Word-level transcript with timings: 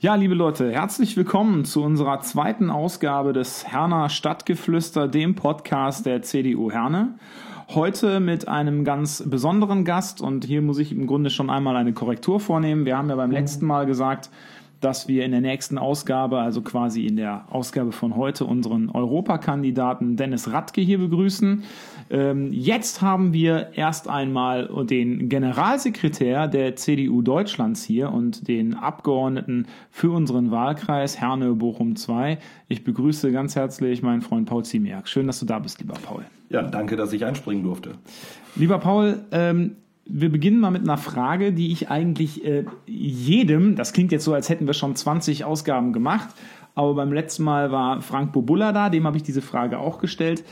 Ja, 0.00 0.14
liebe 0.14 0.34
Leute, 0.34 0.70
herzlich 0.70 1.16
willkommen 1.16 1.64
zu 1.64 1.82
unserer 1.82 2.20
zweiten 2.20 2.70
Ausgabe 2.70 3.32
des 3.32 3.66
Herner 3.66 4.08
Stadtgeflüster, 4.08 5.08
dem 5.08 5.34
Podcast 5.34 6.06
der 6.06 6.22
CDU 6.22 6.70
Herne. 6.70 7.18
Heute 7.70 8.20
mit 8.20 8.46
einem 8.46 8.84
ganz 8.84 9.24
besonderen 9.26 9.84
Gast 9.84 10.20
und 10.20 10.44
hier 10.44 10.62
muss 10.62 10.78
ich 10.78 10.92
im 10.92 11.08
Grunde 11.08 11.30
schon 11.30 11.50
einmal 11.50 11.74
eine 11.74 11.94
Korrektur 11.94 12.38
vornehmen. 12.38 12.86
Wir 12.86 12.96
haben 12.96 13.10
ja 13.10 13.16
beim 13.16 13.32
letzten 13.32 13.66
Mal 13.66 13.86
gesagt, 13.86 14.30
dass 14.80 15.08
wir 15.08 15.24
in 15.24 15.32
der 15.32 15.40
nächsten 15.40 15.78
Ausgabe, 15.78 16.38
also 16.38 16.62
quasi 16.62 17.06
in 17.06 17.16
der 17.16 17.44
Ausgabe 17.50 17.92
von 17.92 18.16
heute, 18.16 18.44
unseren 18.44 18.90
Europakandidaten 18.90 20.16
Dennis 20.16 20.52
Radke 20.52 20.80
hier 20.80 20.98
begrüßen. 20.98 21.64
Ähm, 22.10 22.52
jetzt 22.52 23.02
haben 23.02 23.32
wir 23.32 23.70
erst 23.74 24.08
einmal 24.08 24.68
den 24.86 25.28
Generalsekretär 25.28 26.48
der 26.48 26.76
CDU 26.76 27.22
Deutschlands 27.22 27.84
hier 27.84 28.10
und 28.12 28.48
den 28.48 28.74
Abgeordneten 28.74 29.66
für 29.90 30.10
unseren 30.10 30.50
Wahlkreis 30.50 31.20
Herne 31.20 31.54
Bochum 31.54 31.94
II. 31.96 32.38
Ich 32.68 32.84
begrüße 32.84 33.32
ganz 33.32 33.56
herzlich 33.56 34.02
meinen 34.02 34.22
Freund 34.22 34.48
Paul 34.48 34.64
Ziemiak. 34.64 35.08
Schön, 35.08 35.26
dass 35.26 35.40
du 35.40 35.46
da 35.46 35.58
bist, 35.58 35.80
lieber 35.80 35.94
Paul. 36.02 36.24
Ja, 36.50 36.62
danke, 36.62 36.96
dass 36.96 37.12
ich 37.12 37.24
einspringen 37.24 37.62
durfte. 37.62 37.94
Lieber 38.56 38.78
Paul, 38.78 39.20
ähm, 39.32 39.76
wir 40.08 40.32
beginnen 40.32 40.58
mal 40.58 40.70
mit 40.70 40.82
einer 40.82 40.96
Frage, 40.96 41.52
die 41.52 41.70
ich 41.70 41.90
eigentlich 41.90 42.44
äh, 42.44 42.64
jedem, 42.86 43.76
das 43.76 43.92
klingt 43.92 44.10
jetzt 44.10 44.24
so, 44.24 44.32
als 44.32 44.48
hätten 44.48 44.66
wir 44.66 44.74
schon 44.74 44.96
20 44.96 45.44
Ausgaben 45.44 45.92
gemacht, 45.92 46.28
aber 46.74 46.94
beim 46.94 47.12
letzten 47.12 47.44
Mal 47.44 47.70
war 47.70 48.00
Frank 48.00 48.32
Bobulla 48.32 48.72
da, 48.72 48.88
dem 48.88 49.06
habe 49.06 49.16
ich 49.16 49.22
diese 49.22 49.42
Frage 49.42 49.78
auch 49.78 49.98
gestellt. 49.98 50.44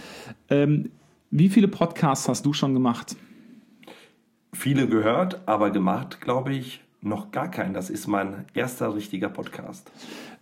Ähm, 0.51 0.91
wie 1.31 1.49
viele 1.49 1.69
Podcasts 1.69 2.29
hast 2.29 2.45
du 2.45 2.53
schon 2.53 2.75
gemacht? 2.75 3.17
Viele 4.53 4.89
gehört, 4.89 5.41
aber 5.47 5.71
gemacht, 5.71 6.21
glaube 6.21 6.55
ich, 6.55 6.83
noch 7.01 7.31
gar 7.31 7.51
keinen. 7.51 7.75
Das 7.75 7.91
ist 7.91 8.07
mein 8.07 8.45
erster 8.55 8.95
richtiger 8.95 9.29
Podcast. 9.29 9.91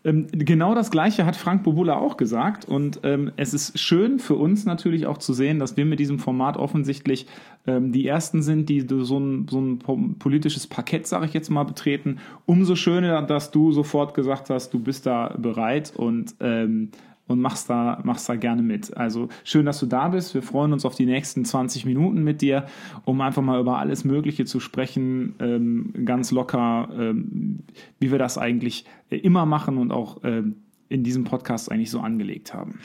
Ähm, 0.05 0.27
genau 0.31 0.75
das 0.75 0.91
Gleiche 0.91 1.25
hat 1.25 1.35
Frank 1.35 1.63
Bobula 1.63 1.97
auch 1.97 2.17
gesagt. 2.17 2.67
Und 2.67 3.01
ähm, 3.03 3.33
es 3.37 3.55
ist 3.55 3.79
schön 3.79 4.19
für 4.19 4.35
uns 4.35 4.67
natürlich 4.67 5.07
auch 5.07 5.19
zu 5.19 5.33
sehen, 5.33 5.59
dass 5.59 5.77
wir 5.77 5.87
mit 5.87 5.99
diesem 5.99 6.19
Format 6.19 6.57
offensichtlich 6.59 7.27
ähm, 7.67 7.91
die 7.91 8.07
Ersten 8.07 8.43
sind, 8.43 8.69
die 8.69 8.87
so 8.87 9.19
ein, 9.19 9.49
so 9.49 9.61
ein 9.61 9.79
politisches 10.19 10.67
Parkett, 10.67 11.07
sage 11.07 11.25
ich 11.25 11.33
jetzt 11.33 11.51
mal, 11.51 11.65
betreten. 11.65 12.19
Umso 12.45 12.77
schöner, 12.77 13.23
dass 13.23 13.51
du 13.51 13.73
sofort 13.73 14.15
gesagt 14.15 14.51
hast, 14.51 14.75
du 14.75 14.79
bist 14.79 15.07
da 15.07 15.35
bereit 15.39 15.93
und 15.97 16.35
ähm, 16.41 16.91
und 17.27 17.41
machst 17.41 17.71
da, 17.71 18.01
machst 18.05 18.29
da 18.29 18.37
gerne 18.37 18.63
mit. 18.63 18.97
Also 18.97 19.29
schön, 19.45 19.67
dass 19.67 19.81
du 19.81 19.87
da 19.87 20.09
bist. 20.09 20.35
Wir 20.35 20.43
freuen 20.43 20.73
uns 20.73 20.85
auf 20.85 20.95
die 20.95 21.07
nächsten 21.07 21.45
20 21.45 21.87
Minuten 21.87 22.23
mit 22.23 22.43
dir, 22.43 22.67
um 23.05 23.21
einfach 23.21 23.43
mal 23.43 23.61
über 23.61 23.79
alles 23.79 24.05
Mögliche 24.05 24.45
zu 24.45 24.61
sprechen, 24.61 25.35
ähm, 25.39 25.93
ganz 26.05 26.31
locker, 26.31 26.89
ähm, 26.97 27.61
wie 27.99 28.11
wir 28.11 28.19
das 28.19 28.37
eigentlich 28.37 28.85
äh, 29.11 29.17
immer 29.17 29.47
machen 29.47 29.79
und 29.79 29.91
auch 29.91 30.19
ähm, 30.25 30.57
in 30.89 31.03
diesem 31.03 31.25
Podcast 31.25 31.73
eigentlich 31.73 31.91
so 31.91 32.01
angelegt 32.01 32.53
haben. 32.53 32.79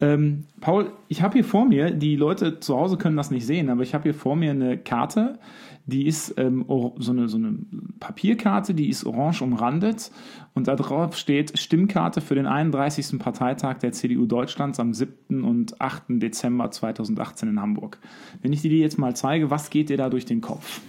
Ähm, 0.00 0.44
Paul, 0.60 0.92
ich 1.08 1.22
habe 1.22 1.34
hier 1.34 1.44
vor 1.44 1.64
mir, 1.64 1.90
die 1.90 2.14
Leute 2.14 2.60
zu 2.60 2.76
Hause 2.76 2.96
können 2.98 3.16
das 3.16 3.32
nicht 3.32 3.46
sehen, 3.46 3.68
aber 3.68 3.82
ich 3.82 3.94
habe 3.94 4.04
hier 4.04 4.14
vor 4.14 4.36
mir 4.36 4.52
eine 4.52 4.78
Karte, 4.78 5.40
die 5.86 6.06
ist 6.06 6.34
ähm, 6.38 6.64
so, 6.68 7.10
eine, 7.10 7.28
so 7.28 7.36
eine 7.36 7.58
Papierkarte, 7.98 8.74
die 8.74 8.90
ist 8.90 9.04
orange 9.04 9.42
umrandet 9.42 10.12
und 10.54 10.68
da 10.68 10.76
drauf 10.76 11.16
steht 11.16 11.58
Stimmkarte 11.58 12.20
für 12.20 12.36
den 12.36 12.46
31. 12.46 13.18
Parteitag 13.18 13.78
der 13.78 13.92
CDU 13.92 14.26
Deutschlands 14.26 14.78
am 14.78 14.94
7. 14.94 15.42
und 15.42 15.80
8. 15.80 16.04
Dezember 16.08 16.70
2018 16.70 17.48
in 17.48 17.60
Hamburg. 17.60 17.98
Wenn 18.42 18.52
ich 18.52 18.62
dir 18.62 18.70
die 18.70 18.80
jetzt 18.80 18.98
mal 18.98 19.16
zeige, 19.16 19.50
was 19.50 19.70
geht 19.70 19.88
dir 19.88 19.96
da 19.96 20.10
durch 20.10 20.26
den 20.26 20.40
Kopf? 20.40 20.80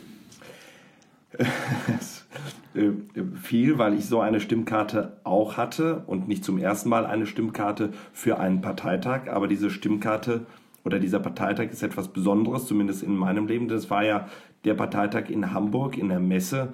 Äh, 2.76 2.92
viel, 3.42 3.78
weil 3.80 3.96
ich 3.96 4.06
so 4.06 4.22
eine 4.22 4.40
Stimmkarte 4.40 5.18
auch 5.24 5.58
hatte 5.58 6.04
und 6.06 6.28
nicht 6.28 6.44
zum 6.44 6.60
ersten 6.60 6.90
Mal 6.90 7.06
eine 7.06 7.26
Stimmkarte 7.26 7.92
für 8.14 8.40
einen 8.40 8.62
Parteitag, 8.62 9.28
aber 9.28 9.48
diese 9.48 9.72
Stimmkarte 9.72 10.46
oder 10.86 11.00
dieser 11.00 11.20
Parteitag 11.20 11.72
ist 11.72 11.82
etwas 11.82 12.10
Besonderes, 12.10 12.68
zumindest 12.68 13.02
in 13.02 13.16
meinem 13.16 13.48
Leben. 13.48 13.68
Das 13.68 13.90
war 13.90 14.04
ja 14.04 14.28
der 14.66 14.76
Parteitag 14.76 15.30
in 15.30 15.52
Hamburg 15.52 15.98
in 15.98 16.10
der 16.10 16.20
Messe, 16.20 16.74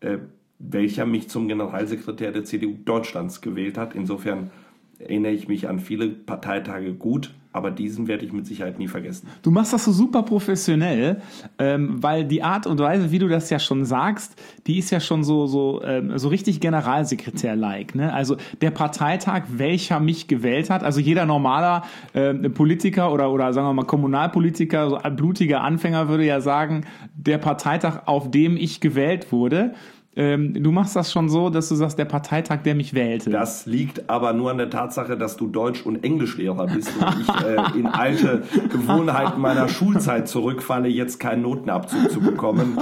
äh, 0.00 0.18
welcher 0.58 1.06
mich 1.06 1.30
zum 1.30 1.48
Generalsekretär 1.48 2.32
der 2.32 2.44
CDU 2.44 2.76
Deutschlands 2.84 3.40
gewählt 3.40 3.78
hat. 3.78 3.94
Insofern 3.94 4.50
erinnere 4.98 5.32
ich 5.32 5.48
mich 5.48 5.68
an 5.68 5.78
viele 5.78 6.08
Parteitage 6.08 6.92
gut, 6.92 7.34
aber 7.52 7.70
diesen 7.70 8.06
werde 8.06 8.24
ich 8.24 8.32
mit 8.32 8.46
Sicherheit 8.46 8.78
nie 8.78 8.86
vergessen. 8.86 9.28
Du 9.42 9.50
machst 9.50 9.72
das 9.72 9.84
so 9.84 9.92
super 9.92 10.22
professionell, 10.22 11.20
ähm, 11.58 12.00
weil 12.00 12.24
die 12.24 12.42
Art 12.42 12.66
und 12.66 12.78
Weise, 12.78 13.10
wie 13.10 13.18
du 13.18 13.28
das 13.28 13.50
ja 13.50 13.58
schon 13.58 13.84
sagst, 13.84 14.40
die 14.66 14.78
ist 14.78 14.90
ja 14.90 15.00
schon 15.00 15.24
so 15.24 15.46
so 15.46 15.82
ähm, 15.82 16.16
so 16.16 16.28
richtig 16.28 16.60
Generalsekretär-like. 16.60 17.96
Ne? 17.96 18.12
Also 18.12 18.36
der 18.60 18.70
Parteitag, 18.70 19.44
welcher 19.48 19.98
mich 19.98 20.28
gewählt 20.28 20.70
hat. 20.70 20.84
Also 20.84 21.00
jeder 21.00 21.26
normaler 21.26 21.82
äh, 22.12 22.34
Politiker 22.34 23.12
oder 23.12 23.30
oder 23.32 23.52
sagen 23.52 23.66
wir 23.66 23.74
mal 23.74 23.84
Kommunalpolitiker, 23.84 24.90
so 24.90 24.98
blutiger 25.10 25.62
Anfänger 25.62 26.08
würde 26.08 26.24
ja 26.24 26.40
sagen, 26.40 26.84
der 27.14 27.38
Parteitag, 27.38 28.02
auf 28.06 28.30
dem 28.30 28.56
ich 28.56 28.80
gewählt 28.80 29.32
wurde. 29.32 29.74
Ähm, 30.16 30.60
du 30.60 30.72
machst 30.72 30.96
das 30.96 31.12
schon 31.12 31.28
so, 31.28 31.50
dass 31.50 31.68
du 31.68 31.76
sagst, 31.76 31.98
der 31.98 32.04
Parteitag, 32.04 32.62
der 32.62 32.74
mich 32.74 32.94
wählte. 32.94 33.30
Das 33.30 33.66
liegt 33.66 34.10
aber 34.10 34.32
nur 34.32 34.50
an 34.50 34.58
der 34.58 34.68
Tatsache, 34.68 35.16
dass 35.16 35.36
du 35.36 35.46
Deutsch- 35.46 35.82
und 35.86 36.02
Englischlehrer 36.02 36.66
bist 36.66 36.90
und 37.00 37.20
ich 37.20 37.46
äh, 37.46 37.78
in 37.78 37.86
alte 37.86 38.42
Gewohnheiten 38.70 39.40
meiner 39.40 39.68
Schulzeit 39.68 40.28
zurückfalle, 40.28 40.88
jetzt 40.88 41.20
keinen 41.20 41.42
Notenabzug 41.42 42.10
zu 42.10 42.20
bekommen. 42.20 42.78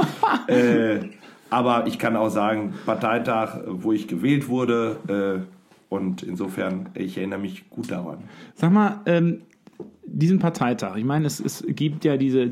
Äh, 0.47 1.00
aber 1.50 1.87
ich 1.87 1.99
kann 1.99 2.16
auch 2.16 2.31
sagen, 2.31 2.75
Parteitag, 2.87 3.60
wo 3.66 3.93
ich 3.93 4.09
gewählt 4.09 4.49
wurde, 4.49 5.45
äh, 5.47 5.59
und 5.89 6.22
insofern, 6.22 6.91
ich 6.95 7.16
erinnere 7.16 7.39
mich 7.39 7.69
gut 7.71 7.91
daran. 7.91 8.19
Sag 8.55 8.72
mal, 8.72 9.00
ähm, 9.06 9.41
diesen 10.05 10.39
Parteitag, 10.39 10.97
ich 10.97 11.05
meine, 11.05 11.27
es, 11.27 11.41
es 11.41 11.65
gibt 11.66 12.05
ja 12.05 12.16
diese 12.16 12.50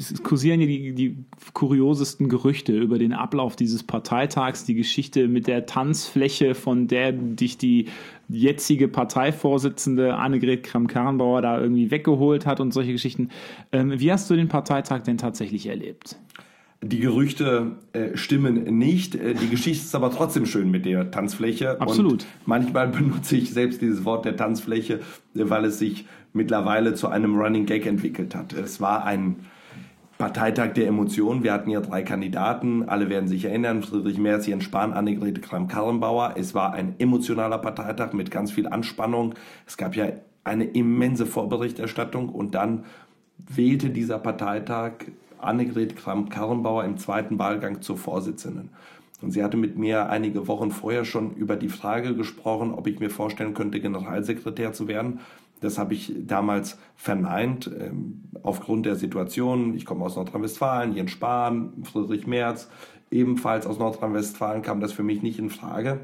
es 0.00 0.22
kursieren 0.22 0.60
ja 0.60 0.66
die, 0.66 0.94
die 0.94 1.16
kuriosesten 1.52 2.28
Gerüchte 2.28 2.76
über 2.76 2.98
den 2.98 3.12
Ablauf 3.12 3.54
dieses 3.54 3.82
Parteitags, 3.82 4.64
die 4.64 4.74
Geschichte 4.74 5.28
mit 5.28 5.46
der 5.46 5.66
Tanzfläche, 5.66 6.54
von 6.54 6.88
der 6.88 7.12
dich 7.12 7.58
die 7.58 7.88
jetzige 8.28 8.88
Parteivorsitzende 8.88 10.14
Annegret 10.14 10.62
Kramp-Karrenbauer 10.62 11.42
da 11.42 11.60
irgendwie 11.60 11.90
weggeholt 11.90 12.46
hat 12.46 12.60
und 12.60 12.72
solche 12.72 12.92
Geschichten. 12.92 13.28
Ähm, 13.72 13.92
wie 14.00 14.10
hast 14.10 14.30
du 14.30 14.36
den 14.36 14.48
Parteitag 14.48 15.02
denn 15.02 15.18
tatsächlich 15.18 15.66
erlebt? 15.66 16.16
Die 16.82 17.00
Gerüchte 17.00 17.72
äh, 17.92 18.16
stimmen 18.16 18.78
nicht. 18.78 19.14
Äh, 19.14 19.34
die 19.34 19.50
Geschichte 19.50 19.84
ist 19.84 19.94
aber 19.94 20.10
trotzdem 20.10 20.46
schön 20.46 20.70
mit 20.70 20.86
der 20.86 21.10
Tanzfläche. 21.10 21.78
Absolut. 21.78 22.12
Und 22.12 22.26
manchmal 22.46 22.88
benutze 22.88 23.36
ich 23.36 23.50
selbst 23.50 23.82
dieses 23.82 24.06
Wort 24.06 24.24
der 24.24 24.36
Tanzfläche, 24.36 25.00
weil 25.34 25.66
es 25.66 25.78
sich 25.78 26.06
mittlerweile 26.32 26.94
zu 26.94 27.08
einem 27.08 27.36
Running 27.36 27.66
Gag 27.66 27.84
entwickelt 27.84 28.34
hat. 28.34 28.54
Es 28.54 28.80
war 28.80 29.04
ein 29.04 29.36
Parteitag 30.20 30.74
der 30.74 30.86
Emotionen. 30.86 31.42
Wir 31.42 31.54
hatten 31.54 31.70
ja 31.70 31.80
drei 31.80 32.02
Kandidaten. 32.02 32.86
Alle 32.86 33.08
werden 33.08 33.26
sich 33.26 33.46
erinnern. 33.46 33.82
Friedrich 33.82 34.18
Merz, 34.18 34.46
Jens 34.46 34.64
Spahn, 34.64 34.92
Annegret 34.92 35.40
Kramp-Karrenbauer. 35.40 36.34
Es 36.36 36.54
war 36.54 36.74
ein 36.74 36.94
emotionaler 36.98 37.56
Parteitag 37.56 38.12
mit 38.12 38.30
ganz 38.30 38.52
viel 38.52 38.68
Anspannung. 38.68 39.34
Es 39.66 39.78
gab 39.78 39.96
ja 39.96 40.08
eine 40.44 40.64
immense 40.64 41.24
Vorberichterstattung 41.24 42.28
und 42.28 42.54
dann 42.54 42.84
wählte 43.38 43.88
dieser 43.88 44.18
Parteitag 44.18 44.92
Annegret 45.38 45.96
Kramp-Karrenbauer 45.96 46.84
im 46.84 46.98
zweiten 46.98 47.38
Wahlgang 47.38 47.80
zur 47.80 47.96
Vorsitzenden. 47.96 48.68
Und 49.22 49.30
sie 49.30 49.42
hatte 49.42 49.56
mit 49.56 49.78
mir 49.78 50.10
einige 50.10 50.48
Wochen 50.48 50.70
vorher 50.70 51.06
schon 51.06 51.34
über 51.34 51.56
die 51.56 51.70
Frage 51.70 52.14
gesprochen, 52.14 52.74
ob 52.74 52.86
ich 52.86 53.00
mir 53.00 53.08
vorstellen 53.08 53.54
könnte, 53.54 53.80
Generalsekretär 53.80 54.74
zu 54.74 54.86
werden. 54.86 55.20
Das 55.60 55.78
habe 55.78 55.94
ich 55.94 56.12
damals 56.26 56.78
verneint, 56.96 57.70
ähm, 57.78 58.24
aufgrund 58.42 58.86
der 58.86 58.96
Situation. 58.96 59.74
Ich 59.74 59.84
komme 59.84 60.04
aus 60.04 60.16
Nordrhein-Westfalen, 60.16 60.94
Jens 60.94 61.10
Spahn, 61.10 61.72
Friedrich 61.84 62.26
Merz, 62.26 62.68
ebenfalls 63.10 63.66
aus 63.66 63.78
Nordrhein-Westfalen 63.78 64.62
kam 64.62 64.80
das 64.80 64.92
für 64.92 65.02
mich 65.02 65.22
nicht 65.22 65.38
in 65.38 65.50
Frage. 65.50 66.00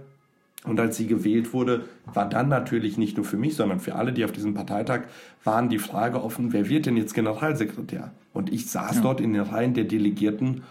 Und 0.64 0.80
als 0.80 0.96
sie 0.96 1.06
gewählt 1.06 1.52
wurde, 1.52 1.84
war 2.12 2.28
dann 2.28 2.48
natürlich 2.48 2.98
nicht 2.98 3.16
nur 3.16 3.24
für 3.24 3.36
mich, 3.36 3.54
sondern 3.54 3.78
für 3.78 3.94
alle, 3.94 4.12
die 4.12 4.24
auf 4.24 4.32
diesem 4.32 4.54
Parteitag 4.54 5.02
waren, 5.44 5.68
die 5.68 5.78
Frage 5.78 6.22
offen, 6.22 6.52
wer 6.52 6.68
wird 6.68 6.86
denn 6.86 6.96
jetzt 6.96 7.14
Generalsekretär? 7.14 8.12
Und 8.32 8.52
ich 8.52 8.68
saß 8.68 8.96
ja. 8.96 9.02
dort 9.02 9.20
in 9.20 9.32
den 9.32 9.42
Reihen 9.42 9.74
der 9.74 9.84
Delegierten 9.84 10.64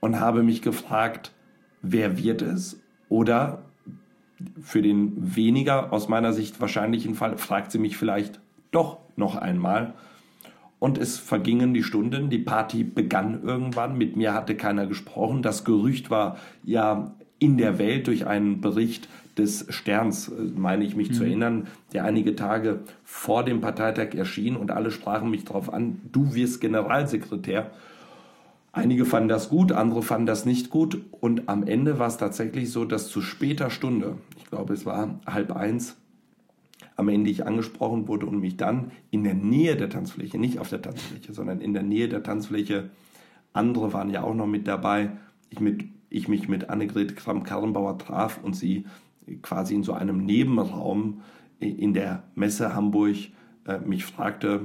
und 0.00 0.18
habe 0.18 0.42
mich 0.42 0.62
gefragt, 0.62 1.32
wer 1.80 2.18
wird 2.18 2.42
es? 2.42 2.80
Oder 3.08 3.62
für 4.62 4.82
den 4.82 5.36
weniger 5.36 5.92
aus 5.92 6.08
meiner 6.08 6.32
Sicht 6.32 6.60
wahrscheinlichen 6.60 7.14
Fall 7.14 7.36
fragt 7.38 7.72
sie 7.72 7.78
mich 7.78 7.96
vielleicht 7.96 8.40
doch 8.70 8.98
noch 9.16 9.36
einmal. 9.36 9.94
Und 10.78 10.96
es 10.96 11.18
vergingen 11.18 11.74
die 11.74 11.82
Stunden, 11.82 12.30
die 12.30 12.38
Party 12.38 12.84
begann 12.84 13.42
irgendwann, 13.42 13.98
mit 13.98 14.16
mir 14.16 14.32
hatte 14.32 14.56
keiner 14.56 14.86
gesprochen. 14.86 15.42
Das 15.42 15.64
Gerücht 15.64 16.10
war 16.10 16.38
ja 16.64 17.14
in 17.38 17.58
der 17.58 17.78
Welt 17.78 18.06
durch 18.06 18.26
einen 18.26 18.60
Bericht 18.60 19.08
des 19.36 19.66
Sterns, 19.68 20.28
äh, 20.28 20.32
meine 20.56 20.84
ich 20.84 20.96
mich 20.96 21.10
mhm. 21.10 21.14
zu 21.14 21.24
erinnern, 21.24 21.66
der 21.92 22.04
einige 22.04 22.36
Tage 22.36 22.80
vor 23.04 23.44
dem 23.44 23.60
Parteitag 23.60 24.14
erschien 24.14 24.56
und 24.56 24.70
alle 24.70 24.90
sprachen 24.90 25.30
mich 25.30 25.44
darauf 25.44 25.72
an, 25.72 26.00
du 26.12 26.34
wirst 26.34 26.60
Generalsekretär. 26.60 27.70
Einige 28.72 29.04
fanden 29.04 29.28
das 29.28 29.48
gut, 29.48 29.72
andere 29.72 30.02
fanden 30.02 30.26
das 30.26 30.46
nicht 30.46 30.70
gut. 30.70 31.00
Und 31.10 31.48
am 31.48 31.64
Ende 31.64 31.98
war 31.98 32.06
es 32.06 32.18
tatsächlich 32.18 32.70
so, 32.70 32.84
dass 32.84 33.08
zu 33.08 33.20
später 33.20 33.70
Stunde, 33.70 34.18
ich 34.38 34.46
glaube 34.46 34.74
es 34.74 34.86
war 34.86 35.20
halb 35.26 35.54
eins, 35.54 35.96
am 36.96 37.08
Ende 37.08 37.30
ich 37.30 37.46
angesprochen 37.46 38.06
wurde 38.06 38.26
und 38.26 38.40
mich 38.40 38.56
dann 38.56 38.92
in 39.10 39.24
der 39.24 39.34
Nähe 39.34 39.76
der 39.76 39.88
Tanzfläche, 39.88 40.38
nicht 40.38 40.58
auf 40.58 40.68
der 40.68 40.82
Tanzfläche, 40.82 41.32
sondern 41.32 41.60
in 41.60 41.72
der 41.72 41.82
Nähe 41.82 42.08
der 42.08 42.22
Tanzfläche, 42.22 42.90
andere 43.52 43.92
waren 43.92 44.10
ja 44.10 44.22
auch 44.22 44.34
noch 44.34 44.46
mit 44.46 44.68
dabei, 44.68 45.10
ich, 45.48 45.60
mit, 45.60 45.84
ich 46.10 46.28
mich 46.28 46.48
mit 46.48 46.70
Annegret 46.70 47.16
Kramp-Karrenbauer 47.16 47.98
traf 47.98 48.38
und 48.42 48.54
sie 48.54 48.84
quasi 49.42 49.74
in 49.74 49.82
so 49.82 49.92
einem 49.92 50.24
Nebenraum 50.24 51.22
in 51.58 51.92
der 51.94 52.22
Messe 52.34 52.74
Hamburg 52.74 53.16
äh, 53.66 53.78
mich 53.78 54.04
fragte, 54.04 54.62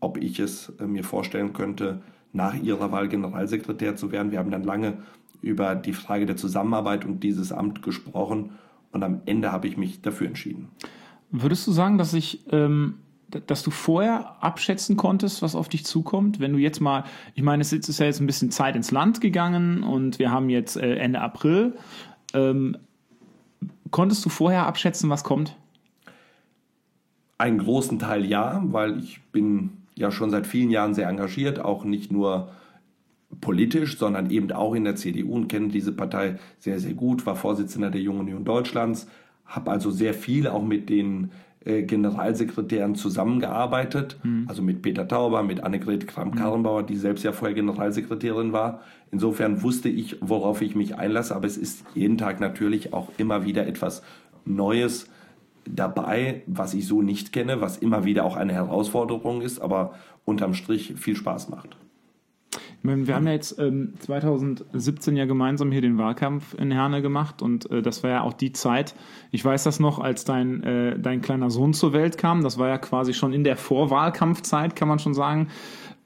ob 0.00 0.18
ich 0.18 0.38
es 0.38 0.72
äh, 0.80 0.86
mir 0.86 1.04
vorstellen 1.04 1.52
könnte, 1.52 2.02
nach 2.32 2.54
ihrer 2.54 2.92
Wahl 2.92 3.08
Generalsekretär 3.08 3.96
zu 3.96 4.12
werden. 4.12 4.30
Wir 4.30 4.38
haben 4.38 4.50
dann 4.50 4.64
lange 4.64 4.98
über 5.42 5.74
die 5.74 5.92
Frage 5.92 6.26
der 6.26 6.36
Zusammenarbeit 6.36 7.04
und 7.04 7.22
dieses 7.22 7.52
Amt 7.52 7.82
gesprochen 7.82 8.50
und 8.92 9.02
am 9.02 9.20
Ende 9.26 9.52
habe 9.52 9.68
ich 9.68 9.76
mich 9.76 10.02
dafür 10.02 10.26
entschieden. 10.26 10.68
Würdest 11.30 11.66
du 11.66 11.72
sagen, 11.72 11.96
dass 11.96 12.12
ich, 12.12 12.44
ähm, 12.50 12.94
dass 13.46 13.62
du 13.62 13.70
vorher 13.70 14.42
abschätzen 14.42 14.96
konntest, 14.96 15.42
was 15.42 15.54
auf 15.54 15.68
dich 15.68 15.84
zukommt? 15.84 16.40
Wenn 16.40 16.52
du 16.52 16.58
jetzt 16.58 16.80
mal, 16.80 17.04
ich 17.34 17.42
meine, 17.42 17.60
es 17.62 17.72
ist 17.72 17.98
ja 17.98 18.06
jetzt 18.06 18.20
ein 18.20 18.26
bisschen 18.26 18.50
Zeit 18.50 18.74
ins 18.74 18.90
Land 18.90 19.20
gegangen 19.20 19.82
und 19.82 20.18
wir 20.18 20.30
haben 20.30 20.50
jetzt 20.50 20.76
äh, 20.76 20.96
Ende 20.96 21.20
April. 21.20 21.76
Ähm, 22.34 22.76
konntest 23.90 24.24
du 24.24 24.28
vorher 24.28 24.66
abschätzen, 24.66 25.08
was 25.08 25.22
kommt? 25.22 25.56
Einen 27.38 27.58
großen 27.58 27.98
Teil 27.98 28.26
ja, 28.26 28.60
weil 28.66 28.98
ich 28.98 29.22
bin 29.32 29.79
ja 29.94 30.10
schon 30.10 30.30
seit 30.30 30.46
vielen 30.46 30.70
Jahren 30.70 30.94
sehr 30.94 31.08
engagiert, 31.08 31.60
auch 31.60 31.84
nicht 31.84 32.10
nur 32.12 32.50
politisch, 33.40 33.98
sondern 33.98 34.30
eben 34.30 34.50
auch 34.52 34.74
in 34.74 34.84
der 34.84 34.96
CDU 34.96 35.34
und 35.34 35.48
kenne 35.48 35.68
diese 35.68 35.92
Partei 35.92 36.38
sehr, 36.58 36.80
sehr 36.80 36.94
gut, 36.94 37.26
war 37.26 37.36
Vorsitzender 37.36 37.90
der 37.90 38.00
Jungen 38.00 38.20
Union 38.20 38.44
Deutschlands, 38.44 39.08
habe 39.46 39.70
also 39.70 39.90
sehr 39.90 40.14
viel 40.14 40.48
auch 40.48 40.62
mit 40.62 40.88
den 40.88 41.30
äh, 41.64 41.82
Generalsekretären 41.82 42.94
zusammengearbeitet, 42.94 44.18
mhm. 44.22 44.46
also 44.48 44.62
mit 44.62 44.82
Peter 44.82 45.06
Tauber, 45.06 45.42
mit 45.42 45.62
Annegret 45.62 46.06
Kramp-Karrenbauer, 46.06 46.82
die 46.82 46.96
selbst 46.96 47.22
ja 47.22 47.32
vorher 47.32 47.54
Generalsekretärin 47.54 48.52
war. 48.52 48.80
Insofern 49.12 49.62
wusste 49.62 49.88
ich, 49.88 50.16
worauf 50.20 50.62
ich 50.62 50.74
mich 50.74 50.96
einlasse, 50.96 51.36
aber 51.36 51.46
es 51.46 51.56
ist 51.56 51.84
jeden 51.94 52.18
Tag 52.18 52.40
natürlich 52.40 52.92
auch 52.92 53.10
immer 53.18 53.44
wieder 53.44 53.66
etwas 53.66 54.02
Neues 54.44 55.08
dabei, 55.68 56.42
was 56.46 56.74
ich 56.74 56.86
so 56.86 57.02
nicht 57.02 57.32
kenne, 57.32 57.60
was 57.60 57.78
immer 57.78 58.04
wieder 58.04 58.24
auch 58.24 58.36
eine 58.36 58.52
Herausforderung 58.52 59.42
ist, 59.42 59.60
aber 59.60 59.94
unterm 60.24 60.54
Strich 60.54 60.94
viel 60.96 61.16
Spaß 61.16 61.48
macht. 61.48 61.76
Meine, 62.82 63.06
wir 63.06 63.14
haben 63.14 63.26
ja 63.26 63.34
jetzt 63.34 63.58
ähm, 63.58 63.92
2017 63.98 65.14
ja 65.14 65.26
gemeinsam 65.26 65.70
hier 65.70 65.82
den 65.82 65.98
Wahlkampf 65.98 66.54
in 66.54 66.70
Herne 66.70 67.02
gemacht 67.02 67.42
und 67.42 67.70
äh, 67.70 67.82
das 67.82 68.02
war 68.02 68.10
ja 68.10 68.22
auch 68.22 68.32
die 68.32 68.52
Zeit, 68.52 68.94
ich 69.30 69.44
weiß 69.44 69.64
das 69.64 69.80
noch, 69.80 69.98
als 69.98 70.24
dein, 70.24 70.62
äh, 70.62 70.98
dein 70.98 71.20
kleiner 71.20 71.50
Sohn 71.50 71.74
zur 71.74 71.92
Welt 71.92 72.16
kam, 72.16 72.42
das 72.42 72.58
war 72.58 72.68
ja 72.68 72.78
quasi 72.78 73.12
schon 73.12 73.34
in 73.34 73.44
der 73.44 73.56
Vorwahlkampfzeit, 73.56 74.76
kann 74.76 74.88
man 74.88 74.98
schon 74.98 75.14
sagen. 75.14 75.48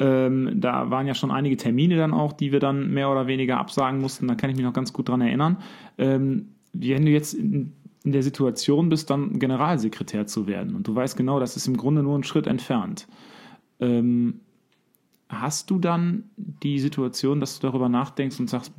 Ähm, 0.00 0.60
da 0.60 0.90
waren 0.90 1.06
ja 1.06 1.14
schon 1.14 1.30
einige 1.30 1.56
Termine 1.56 1.96
dann 1.96 2.12
auch, 2.12 2.32
die 2.32 2.50
wir 2.50 2.58
dann 2.58 2.92
mehr 2.92 3.08
oder 3.08 3.28
weniger 3.28 3.58
absagen 3.58 4.00
mussten, 4.00 4.26
da 4.26 4.34
kann 4.34 4.50
ich 4.50 4.56
mich 4.56 4.64
noch 4.64 4.72
ganz 4.72 4.92
gut 4.92 5.08
dran 5.08 5.20
erinnern. 5.20 5.58
Ähm, 5.96 6.48
wenn 6.72 7.06
du 7.06 7.12
jetzt 7.12 7.36
in 8.04 8.12
der 8.12 8.22
Situation 8.22 8.90
bist, 8.90 9.10
dann 9.10 9.38
Generalsekretär 9.38 10.26
zu 10.26 10.46
werden 10.46 10.76
und 10.76 10.86
du 10.86 10.94
weißt 10.94 11.16
genau, 11.16 11.40
das 11.40 11.56
ist 11.56 11.66
im 11.66 11.76
Grunde 11.76 12.02
nur 12.02 12.16
ein 12.16 12.22
Schritt 12.22 12.46
entfernt. 12.46 13.08
Ähm, 13.80 14.40
hast 15.28 15.70
du 15.70 15.78
dann 15.78 16.24
die 16.36 16.78
Situation, 16.78 17.40
dass 17.40 17.58
du 17.58 17.66
darüber 17.66 17.88
nachdenkst 17.88 18.38
und 18.38 18.48
sagst, 18.48 18.72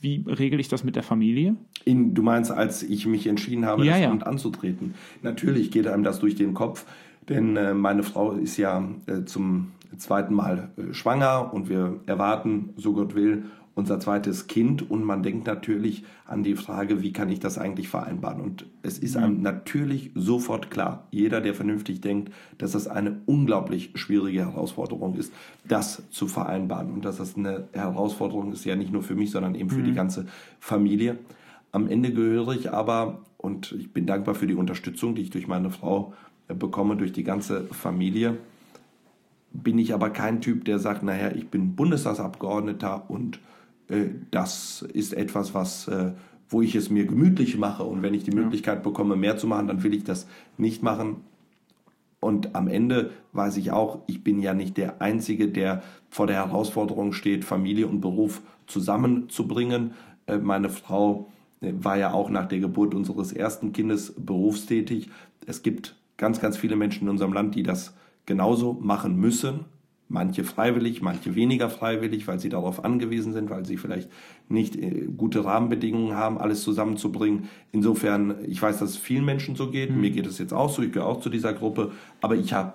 wie 0.00 0.24
regel 0.26 0.60
ich 0.60 0.68
das 0.68 0.84
mit 0.84 0.96
der 0.96 1.02
Familie? 1.02 1.56
In, 1.84 2.14
du 2.14 2.22
meinst, 2.22 2.50
als 2.50 2.82
ich 2.82 3.06
mich 3.06 3.26
entschieden 3.26 3.66
habe, 3.66 3.84
ja, 3.84 3.92
das 3.92 4.00
ja. 4.02 4.10
Amt 4.10 4.26
anzutreten. 4.26 4.94
Natürlich 5.22 5.70
geht 5.70 5.86
einem 5.86 6.04
das 6.04 6.20
durch 6.20 6.36
den 6.36 6.54
Kopf, 6.54 6.86
denn 7.28 7.56
äh, 7.56 7.74
meine 7.74 8.02
Frau 8.02 8.32
ist 8.32 8.56
ja 8.56 8.88
äh, 9.06 9.24
zum 9.24 9.72
zweiten 9.96 10.34
Mal 10.34 10.70
äh, 10.76 10.94
schwanger 10.94 11.52
und 11.52 11.68
wir 11.68 12.00
erwarten, 12.06 12.70
so 12.76 12.92
Gott 12.92 13.14
will, 13.14 13.44
unser 13.80 13.98
zweites 13.98 14.46
Kind 14.46 14.90
und 14.90 15.04
man 15.04 15.22
denkt 15.22 15.46
natürlich 15.46 16.04
an 16.26 16.42
die 16.42 16.54
Frage, 16.54 17.02
wie 17.02 17.12
kann 17.12 17.30
ich 17.30 17.40
das 17.40 17.56
eigentlich 17.56 17.88
vereinbaren? 17.88 18.40
Und 18.40 18.66
es 18.82 18.98
ist 18.98 19.16
einem 19.16 19.38
mhm. 19.38 19.42
natürlich 19.42 20.10
sofort 20.14 20.70
klar, 20.70 21.08
jeder, 21.10 21.40
der 21.40 21.54
vernünftig 21.54 22.02
denkt, 22.02 22.30
dass 22.58 22.72
das 22.72 22.86
eine 22.86 23.22
unglaublich 23.24 23.92
schwierige 23.94 24.40
Herausforderung 24.40 25.16
ist, 25.16 25.32
das 25.66 26.02
zu 26.10 26.28
vereinbaren 26.28 26.92
und 26.92 27.04
dass 27.06 27.16
das 27.16 27.36
eine 27.36 27.68
Herausforderung 27.72 28.52
ist, 28.52 28.66
ja 28.66 28.76
nicht 28.76 28.92
nur 28.92 29.02
für 29.02 29.14
mich, 29.14 29.30
sondern 29.30 29.54
eben 29.54 29.70
für 29.70 29.78
mhm. 29.78 29.86
die 29.86 29.94
ganze 29.94 30.26
Familie. 30.60 31.18
Am 31.72 31.88
Ende 31.88 32.12
gehöre 32.12 32.52
ich 32.52 32.70
aber, 32.70 33.22
und 33.38 33.72
ich 33.72 33.92
bin 33.92 34.04
dankbar 34.04 34.34
für 34.34 34.46
die 34.46 34.54
Unterstützung, 34.54 35.14
die 35.14 35.22
ich 35.22 35.30
durch 35.30 35.48
meine 35.48 35.70
Frau 35.70 36.12
äh, 36.48 36.54
bekomme, 36.54 36.96
durch 36.96 37.12
die 37.12 37.24
ganze 37.24 37.64
Familie, 37.64 38.36
bin 39.52 39.78
ich 39.78 39.94
aber 39.94 40.10
kein 40.10 40.42
Typ, 40.42 40.66
der 40.66 40.78
sagt, 40.78 41.02
naja, 41.02 41.30
ich 41.34 41.48
bin 41.48 41.74
Bundestagsabgeordneter 41.74 43.08
und 43.08 43.40
das 44.30 44.82
ist 44.92 45.12
etwas, 45.12 45.54
was, 45.54 45.88
äh, 45.88 46.12
wo 46.48 46.62
ich 46.62 46.74
es 46.74 46.90
mir 46.90 47.06
gemütlich 47.06 47.58
mache. 47.58 47.84
Und 47.84 48.02
wenn 48.02 48.14
ich 48.14 48.24
die 48.24 48.30
Möglichkeit 48.30 48.82
bekomme, 48.82 49.16
mehr 49.16 49.36
zu 49.36 49.46
machen, 49.46 49.68
dann 49.68 49.82
will 49.82 49.94
ich 49.94 50.04
das 50.04 50.26
nicht 50.56 50.82
machen. 50.82 51.16
Und 52.20 52.54
am 52.54 52.68
Ende 52.68 53.10
weiß 53.32 53.56
ich 53.56 53.72
auch, 53.72 54.00
ich 54.06 54.22
bin 54.22 54.40
ja 54.40 54.52
nicht 54.52 54.76
der 54.76 55.00
Einzige, 55.00 55.48
der 55.48 55.82
vor 56.10 56.26
der 56.26 56.36
Herausforderung 56.36 57.12
steht, 57.12 57.44
Familie 57.44 57.86
und 57.86 58.00
Beruf 58.00 58.42
zusammenzubringen. 58.66 59.92
Äh, 60.26 60.38
meine 60.38 60.68
Frau 60.68 61.30
war 61.62 61.98
ja 61.98 62.14
auch 62.14 62.30
nach 62.30 62.46
der 62.46 62.58
Geburt 62.58 62.94
unseres 62.94 63.32
ersten 63.32 63.74
Kindes 63.74 64.14
berufstätig. 64.16 65.10
Es 65.46 65.62
gibt 65.62 65.94
ganz, 66.16 66.40
ganz 66.40 66.56
viele 66.56 66.74
Menschen 66.74 67.02
in 67.02 67.10
unserem 67.10 67.34
Land, 67.34 67.54
die 67.54 67.62
das 67.62 67.94
genauso 68.24 68.72
machen 68.80 69.16
müssen 69.16 69.66
manche 70.10 70.44
freiwillig, 70.44 71.00
manche 71.00 71.34
weniger 71.34 71.70
freiwillig, 71.70 72.26
weil 72.26 72.40
sie 72.40 72.48
darauf 72.48 72.84
angewiesen 72.84 73.32
sind, 73.32 73.48
weil 73.48 73.64
sie 73.64 73.76
vielleicht 73.76 74.10
nicht 74.48 74.76
äh, 74.76 75.06
gute 75.16 75.44
Rahmenbedingungen 75.44 76.14
haben, 76.14 76.36
alles 76.36 76.62
zusammenzubringen. 76.62 77.48
Insofern, 77.72 78.34
ich 78.46 78.60
weiß, 78.60 78.78
dass 78.80 78.90
es 78.90 78.96
vielen 78.96 79.24
Menschen 79.24 79.54
so 79.54 79.70
geht. 79.70 79.90
Mhm. 79.90 80.00
Mir 80.00 80.10
geht 80.10 80.26
es 80.26 80.38
jetzt 80.38 80.52
auch 80.52 80.68
so, 80.68 80.82
ich 80.82 80.92
gehöre 80.92 81.08
auch 81.08 81.20
zu 81.20 81.30
dieser 81.30 81.52
Gruppe, 81.52 81.92
aber 82.20 82.34
ich 82.34 82.52
habe 82.52 82.74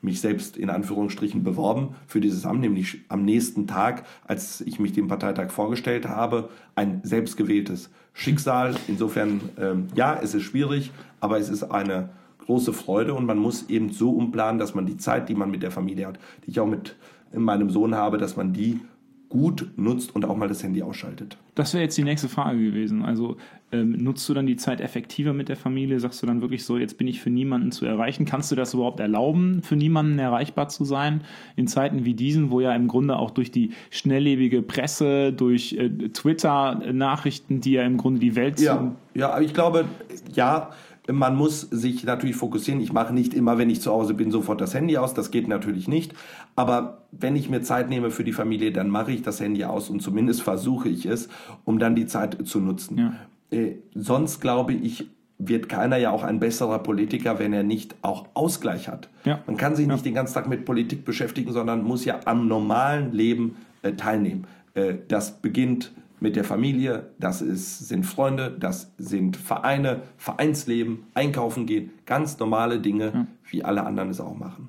mich 0.00 0.20
selbst 0.20 0.56
in 0.56 0.70
Anführungsstrichen 0.70 1.42
beworben 1.42 1.96
für 2.06 2.20
dieses 2.20 2.46
Amt, 2.46 2.60
nämlich 2.60 2.98
am 3.08 3.24
nächsten 3.24 3.66
Tag, 3.66 4.04
als 4.24 4.60
ich 4.60 4.78
mich 4.78 4.92
dem 4.92 5.08
Parteitag 5.08 5.50
vorgestellt 5.50 6.08
habe, 6.08 6.50
ein 6.76 7.00
selbstgewähltes 7.02 7.90
Schicksal. 8.12 8.76
Insofern, 8.86 9.40
ähm, 9.58 9.88
ja, 9.96 10.16
es 10.22 10.34
ist 10.34 10.44
schwierig, 10.44 10.92
aber 11.18 11.38
es 11.38 11.48
ist 11.48 11.64
eine 11.64 12.10
große 12.48 12.72
Freude 12.72 13.12
und 13.12 13.26
man 13.26 13.36
muss 13.36 13.68
eben 13.68 13.92
so 13.92 14.10
umplanen, 14.10 14.58
dass 14.58 14.74
man 14.74 14.86
die 14.86 14.96
Zeit, 14.96 15.28
die 15.28 15.34
man 15.34 15.50
mit 15.50 15.62
der 15.62 15.70
Familie 15.70 16.06
hat, 16.06 16.18
die 16.46 16.50
ich 16.50 16.60
auch 16.60 16.66
mit 16.66 16.96
meinem 17.34 17.68
Sohn 17.68 17.94
habe, 17.94 18.16
dass 18.16 18.36
man 18.36 18.54
die 18.54 18.80
gut 19.28 19.68
nutzt 19.76 20.14
und 20.14 20.24
auch 20.24 20.34
mal 20.34 20.48
das 20.48 20.62
Handy 20.62 20.82
ausschaltet. 20.82 21.36
Das 21.54 21.74
wäre 21.74 21.82
jetzt 21.82 21.98
die 21.98 22.04
nächste 22.04 22.30
Frage 22.30 22.58
gewesen. 22.58 23.04
Also 23.04 23.36
ähm, 23.70 23.90
nutzt 24.02 24.26
du 24.26 24.32
dann 24.32 24.46
die 24.46 24.56
Zeit 24.56 24.80
effektiver 24.80 25.34
mit 25.34 25.50
der 25.50 25.56
Familie? 25.56 26.00
Sagst 26.00 26.22
du 26.22 26.26
dann 26.26 26.40
wirklich 26.40 26.64
so, 26.64 26.78
jetzt 26.78 26.96
bin 26.96 27.06
ich 27.06 27.20
für 27.20 27.28
niemanden 27.28 27.70
zu 27.70 27.84
erreichen? 27.84 28.24
Kannst 28.24 28.50
du 28.50 28.56
das 28.56 28.72
überhaupt 28.72 29.00
erlauben, 29.00 29.60
für 29.62 29.76
niemanden 29.76 30.18
erreichbar 30.18 30.70
zu 30.70 30.86
sein 30.86 31.20
in 31.56 31.66
Zeiten 31.66 32.06
wie 32.06 32.14
diesen, 32.14 32.50
wo 32.50 32.60
ja 32.60 32.74
im 32.74 32.88
Grunde 32.88 33.16
auch 33.16 33.30
durch 33.30 33.50
die 33.50 33.72
schnelllebige 33.90 34.62
Presse, 34.62 35.34
durch 35.34 35.74
äh, 35.74 35.90
Twitter-Nachrichten, 35.90 37.60
die 37.60 37.72
ja 37.72 37.82
im 37.82 37.98
Grunde 37.98 38.20
die 38.20 38.34
Welt 38.34 38.58
ja, 38.60 38.94
ja, 39.14 39.38
ich 39.40 39.52
glaube, 39.52 39.84
ja, 40.32 40.70
man 41.10 41.36
muss 41.36 41.62
sich 41.62 42.04
natürlich 42.04 42.36
fokussieren. 42.36 42.80
Ich 42.80 42.92
mache 42.92 43.14
nicht 43.14 43.34
immer, 43.34 43.58
wenn 43.58 43.70
ich 43.70 43.80
zu 43.80 43.90
Hause 43.90 44.14
bin, 44.14 44.30
sofort 44.30 44.60
das 44.60 44.74
Handy 44.74 44.98
aus. 44.98 45.14
Das 45.14 45.30
geht 45.30 45.48
natürlich 45.48 45.88
nicht. 45.88 46.14
Aber 46.54 47.02
wenn 47.12 47.34
ich 47.36 47.48
mir 47.48 47.62
Zeit 47.62 47.88
nehme 47.88 48.10
für 48.10 48.24
die 48.24 48.32
Familie, 48.32 48.72
dann 48.72 48.90
mache 48.90 49.12
ich 49.12 49.22
das 49.22 49.40
Handy 49.40 49.64
aus 49.64 49.88
und 49.90 50.00
zumindest 50.00 50.42
versuche 50.42 50.88
ich 50.88 51.06
es, 51.06 51.28
um 51.64 51.78
dann 51.78 51.94
die 51.94 52.06
Zeit 52.06 52.36
zu 52.46 52.60
nutzen. 52.60 52.98
Ja. 52.98 53.58
Äh, 53.58 53.76
sonst 53.94 54.40
glaube 54.40 54.74
ich, 54.74 55.08
wird 55.38 55.68
keiner 55.68 55.96
ja 55.96 56.10
auch 56.10 56.24
ein 56.24 56.40
besserer 56.40 56.80
Politiker, 56.80 57.38
wenn 57.38 57.52
er 57.52 57.62
nicht 57.62 57.94
auch 58.02 58.26
Ausgleich 58.34 58.88
hat. 58.88 59.08
Ja. 59.24 59.40
Man 59.46 59.56
kann 59.56 59.76
sich 59.76 59.86
ja. 59.86 59.92
nicht 59.92 60.04
den 60.04 60.14
ganzen 60.14 60.34
Tag 60.34 60.48
mit 60.48 60.64
Politik 60.64 61.04
beschäftigen, 61.04 61.52
sondern 61.52 61.84
muss 61.84 62.04
ja 62.04 62.20
am 62.24 62.48
normalen 62.48 63.12
Leben 63.12 63.56
äh, 63.82 63.92
teilnehmen. 63.92 64.46
Äh, 64.74 64.94
das 65.06 65.40
beginnt 65.40 65.92
mit 66.20 66.36
der 66.36 66.44
Familie, 66.44 67.10
das 67.18 67.42
ist, 67.42 67.88
sind 67.88 68.04
Freunde, 68.04 68.56
das 68.58 68.92
sind 68.98 69.36
Vereine, 69.36 70.02
Vereinsleben, 70.16 71.04
einkaufen 71.14 71.66
gehen, 71.66 71.90
ganz 72.06 72.38
normale 72.38 72.80
Dinge, 72.80 73.12
ja. 73.14 73.26
wie 73.50 73.64
alle 73.64 73.84
anderen 73.84 74.10
es 74.10 74.20
auch 74.20 74.36
machen. 74.36 74.68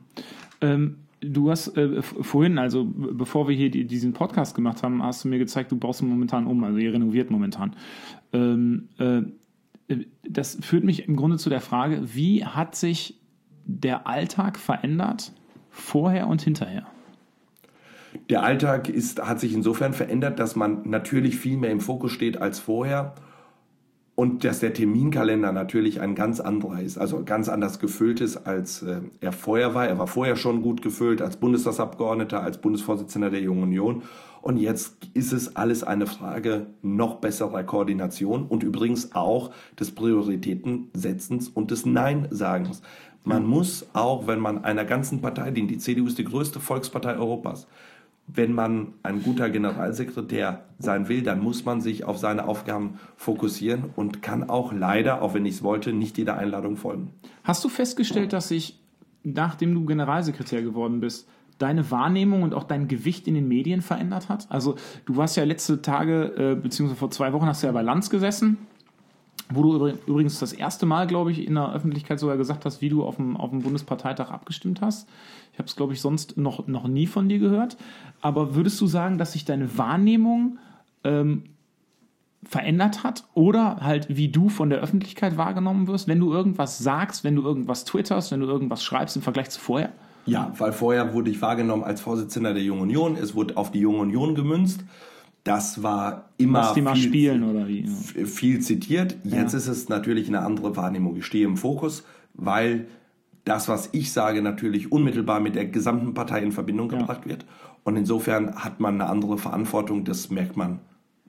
Ähm, 0.61 0.97
du 1.21 1.49
hast 1.49 1.75
äh, 1.77 2.01
vorhin, 2.01 2.57
also 2.57 2.85
bevor 2.85 3.47
wir 3.47 3.55
hier 3.55 3.71
die, 3.71 3.85
diesen 3.85 4.13
Podcast 4.13 4.55
gemacht 4.55 4.83
haben, 4.83 5.03
hast 5.03 5.23
du 5.23 5.27
mir 5.27 5.39
gezeigt, 5.39 5.71
du 5.71 5.77
baust 5.77 6.01
momentan 6.03 6.45
um, 6.45 6.63
also 6.63 6.77
ihr 6.77 6.93
renoviert 6.93 7.31
momentan. 7.31 7.75
Ähm, 8.33 8.89
äh, 8.97 9.21
das 10.27 10.57
führt 10.61 10.83
mich 10.83 11.07
im 11.07 11.15
Grunde 11.15 11.37
zu 11.37 11.49
der 11.49 11.61
Frage, 11.61 12.01
wie 12.13 12.45
hat 12.45 12.75
sich 12.75 13.19
der 13.65 14.07
Alltag 14.07 14.59
verändert 14.59 15.33
vorher 15.69 16.27
und 16.27 16.41
hinterher? 16.41 16.87
Der 18.29 18.43
Alltag 18.43 18.89
ist, 18.89 19.21
hat 19.25 19.39
sich 19.39 19.53
insofern 19.53 19.93
verändert, 19.93 20.39
dass 20.39 20.55
man 20.55 20.87
natürlich 20.87 21.37
viel 21.37 21.57
mehr 21.57 21.71
im 21.71 21.79
Fokus 21.79 22.11
steht 22.11 22.39
als 22.39 22.59
vorher 22.59 23.15
und 24.13 24.43
dass 24.43 24.59
der 24.59 24.73
Terminkalender 24.73 25.51
natürlich 25.51 25.99
ein 25.99 26.13
ganz 26.13 26.39
anderer 26.39 26.81
ist, 26.81 26.97
also 26.97 27.23
ganz 27.23 27.49
anders 27.49 27.79
gefüllt 27.79 28.21
ist, 28.21 28.37
als 28.45 28.83
äh, 28.83 29.01
er 29.19 29.31
vorher 29.31 29.73
war. 29.73 29.87
Er 29.87 29.97
war 29.97 30.07
vorher 30.07 30.35
schon 30.35 30.61
gut 30.61 30.81
gefüllt 30.81 31.21
als 31.21 31.37
Bundestagsabgeordneter, 31.37 32.43
als 32.43 32.59
Bundesvorsitzender 32.59 33.31
der 33.31 33.41
Jungen 33.41 33.63
Union. 33.63 34.03
Und 34.41 34.57
jetzt 34.57 34.97
ist 35.13 35.33
es 35.33 35.55
alles 35.55 35.83
eine 35.83 36.05
Frage 36.05 36.67
noch 36.81 37.15
besserer 37.15 37.63
Koordination 37.63 38.45
und 38.45 38.61
übrigens 38.61 39.15
auch 39.15 39.51
des 39.79 39.91
Prioritätensetzens 39.91 41.49
und 41.49 41.71
des 41.71 41.85
Nein-Sagens. 41.85 42.81
Man 43.23 43.45
muss 43.45 43.87
auch, 43.93 44.27
wenn 44.27 44.39
man 44.39 44.63
einer 44.63 44.85
ganzen 44.85 45.19
Partei 45.21 45.51
die 45.51 45.77
CDU 45.77 46.07
ist 46.07 46.17
die 46.17 46.23
größte 46.25 46.59
Volkspartei 46.59 47.15
Europas, 47.15 47.67
wenn 48.33 48.53
man 48.53 48.93
ein 49.03 49.23
guter 49.23 49.49
Generalsekretär 49.49 50.65
sein 50.77 51.09
will, 51.09 51.23
dann 51.23 51.41
muss 51.41 51.65
man 51.65 51.81
sich 51.81 52.03
auf 52.05 52.17
seine 52.17 52.47
Aufgaben 52.47 52.99
fokussieren 53.15 53.85
und 53.95 54.21
kann 54.21 54.49
auch 54.49 54.71
leider, 54.71 55.21
auch 55.21 55.33
wenn 55.33 55.45
ich 55.45 55.55
es 55.55 55.63
wollte, 55.63 55.93
nicht 55.93 56.17
jeder 56.17 56.37
Einladung 56.37 56.77
folgen. 56.77 57.11
Hast 57.43 57.63
du 57.63 57.69
festgestellt, 57.69 58.33
dass 58.33 58.49
sich, 58.49 58.79
nachdem 59.23 59.73
du 59.73 59.85
Generalsekretär 59.85 60.61
geworden 60.61 60.99
bist, 60.99 61.27
deine 61.57 61.89
Wahrnehmung 61.91 62.43
und 62.43 62.53
auch 62.53 62.63
dein 62.63 62.87
Gewicht 62.87 63.27
in 63.27 63.33
den 63.33 63.47
Medien 63.47 63.81
verändert 63.81 64.29
hat? 64.29 64.47
Also 64.49 64.75
du 65.05 65.17
warst 65.17 65.35
ja 65.35 65.43
letzte 65.43 65.81
Tage, 65.81 66.33
äh, 66.37 66.55
beziehungsweise 66.55 66.99
vor 66.99 67.11
zwei 67.11 67.33
Wochen 67.33 67.47
hast 67.47 67.63
du 67.63 67.67
ja 67.67 67.73
bei 67.73 67.81
Lanz 67.81 68.09
gesessen 68.09 68.57
wo 69.51 69.63
du 69.63 69.93
übrigens 70.05 70.39
das 70.39 70.53
erste 70.53 70.85
Mal, 70.85 71.07
glaube 71.07 71.31
ich, 71.31 71.45
in 71.45 71.55
der 71.55 71.73
Öffentlichkeit 71.73 72.19
sogar 72.19 72.37
gesagt 72.37 72.65
hast, 72.65 72.81
wie 72.81 72.89
du 72.89 73.03
auf 73.03 73.15
dem, 73.15 73.35
auf 73.35 73.49
dem 73.49 73.61
Bundesparteitag 73.61 74.29
abgestimmt 74.29 74.81
hast. 74.81 75.09
Ich 75.53 75.59
habe 75.59 75.67
es, 75.67 75.75
glaube 75.75 75.93
ich, 75.93 76.01
sonst 76.01 76.37
noch, 76.37 76.67
noch 76.67 76.87
nie 76.87 77.07
von 77.07 77.27
dir 77.27 77.39
gehört. 77.39 77.75
Aber 78.21 78.55
würdest 78.55 78.79
du 78.79 78.85
sagen, 78.85 79.17
dass 79.17 79.33
sich 79.33 79.45
deine 79.45 79.77
Wahrnehmung 79.77 80.59
ähm, 81.03 81.43
verändert 82.43 83.03
hat 83.03 83.25
oder 83.33 83.77
halt 83.81 84.07
wie 84.09 84.29
du 84.29 84.49
von 84.49 84.69
der 84.69 84.79
Öffentlichkeit 84.79 85.35
wahrgenommen 85.35 85.87
wirst, 85.87 86.07
wenn 86.07 86.19
du 86.19 86.31
irgendwas 86.31 86.77
sagst, 86.77 87.23
wenn 87.23 87.35
du 87.35 87.41
irgendwas 87.41 87.85
twitterst, 87.85 88.31
wenn 88.31 88.39
du 88.39 88.45
irgendwas 88.45 88.83
schreibst 88.83 89.15
im 89.15 89.21
Vergleich 89.23 89.49
zu 89.49 89.59
vorher? 89.59 89.91
Ja, 90.25 90.53
weil 90.57 90.73
vorher 90.73 91.13
wurde 91.13 91.31
ich 91.31 91.41
wahrgenommen 91.41 91.83
als 91.83 92.01
Vorsitzender 92.01 92.53
der 92.53 92.61
Jungen 92.61 92.83
Union. 92.83 93.17
Es 93.19 93.33
wurde 93.33 93.57
auf 93.57 93.71
die 93.71 93.79
Junge 93.79 93.99
Union 93.99 94.35
gemünzt. 94.35 94.83
Das 95.43 95.81
war 95.83 96.29
immer 96.37 96.73
viel, 96.73 96.95
spielen 96.95 97.43
oder 97.43 97.67
wie? 97.67 97.85
Ja. 97.85 98.25
viel 98.25 98.59
zitiert. 98.59 99.17
Jetzt 99.23 99.53
ja. 99.53 99.57
ist 99.57 99.67
es 99.67 99.89
natürlich 99.89 100.27
eine 100.27 100.41
andere 100.41 100.75
Wahrnehmung. 100.75 101.15
Ich 101.15 101.25
stehe 101.25 101.45
im 101.45 101.57
Fokus, 101.57 102.03
weil 102.33 102.87
das, 103.45 103.67
was 103.67 103.89
ich 103.93 104.11
sage, 104.11 104.41
natürlich 104.41 104.91
unmittelbar 104.91 105.39
mit 105.39 105.55
der 105.55 105.65
gesamten 105.65 106.13
Partei 106.13 106.41
in 106.41 106.51
Verbindung 106.51 106.89
gebracht 106.89 107.21
ja. 107.23 107.31
wird. 107.31 107.45
Und 107.83 107.95
insofern 107.95 108.55
hat 108.55 108.79
man 108.79 108.95
eine 108.95 109.09
andere 109.09 109.37
Verantwortung, 109.37 110.03
das 110.03 110.29
merkt 110.29 110.57
man 110.57 110.79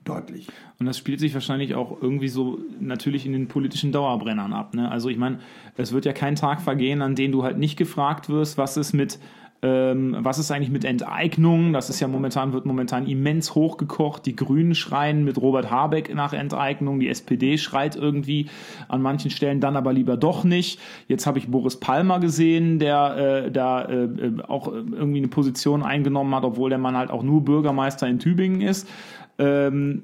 deutlich. 0.03 0.47
Und 0.79 0.85
das 0.85 0.97
spielt 0.97 1.19
sich 1.19 1.33
wahrscheinlich 1.33 1.75
auch 1.75 2.01
irgendwie 2.01 2.27
so 2.27 2.59
natürlich 2.79 3.25
in 3.25 3.33
den 3.33 3.47
politischen 3.47 3.91
Dauerbrennern 3.91 4.53
ab. 4.53 4.73
Ne? 4.73 4.89
Also 4.89 5.09
ich 5.09 5.17
meine, 5.17 5.39
es 5.77 5.91
wird 5.91 6.05
ja 6.05 6.13
kein 6.13 6.35
Tag 6.35 6.61
vergehen, 6.61 7.01
an 7.01 7.15
dem 7.15 7.31
du 7.31 7.43
halt 7.43 7.57
nicht 7.57 7.77
gefragt 7.77 8.29
wirst, 8.29 8.57
was 8.57 8.77
ist 8.77 8.93
mit 8.93 9.19
ähm, 9.63 10.17
was 10.19 10.39
ist 10.39 10.49
eigentlich 10.49 10.71
mit 10.71 10.83
Enteignung? 10.83 11.71
Das 11.71 11.89
ist 11.91 11.99
ja 11.99 12.07
momentan, 12.07 12.51
wird 12.51 12.65
momentan 12.65 13.05
immens 13.05 13.53
hochgekocht. 13.53 14.25
Die 14.25 14.35
Grünen 14.35 14.73
schreien 14.73 15.23
mit 15.23 15.39
Robert 15.39 15.69
Habeck 15.69 16.13
nach 16.15 16.33
Enteignung. 16.33 16.99
Die 16.99 17.09
SPD 17.09 17.59
schreit 17.59 17.95
irgendwie 17.95 18.47
an 18.87 19.03
manchen 19.03 19.29
Stellen 19.29 19.59
dann 19.59 19.77
aber 19.77 19.93
lieber 19.93 20.17
doch 20.17 20.43
nicht. 20.43 20.79
Jetzt 21.07 21.27
habe 21.27 21.37
ich 21.37 21.47
Boris 21.47 21.79
Palmer 21.79 22.19
gesehen, 22.19 22.79
der 22.79 23.45
äh, 23.45 23.51
da 23.51 23.85
äh, 23.85 24.09
auch 24.47 24.67
irgendwie 24.67 25.19
eine 25.19 25.27
Position 25.27 25.83
eingenommen 25.83 26.33
hat, 26.33 26.43
obwohl 26.43 26.71
der 26.71 26.79
Mann 26.79 26.97
halt 26.97 27.11
auch 27.11 27.21
nur 27.21 27.45
Bürgermeister 27.45 28.07
in 28.07 28.17
Tübingen 28.17 28.61
ist. 28.61 28.89
Ähm, 29.37 30.03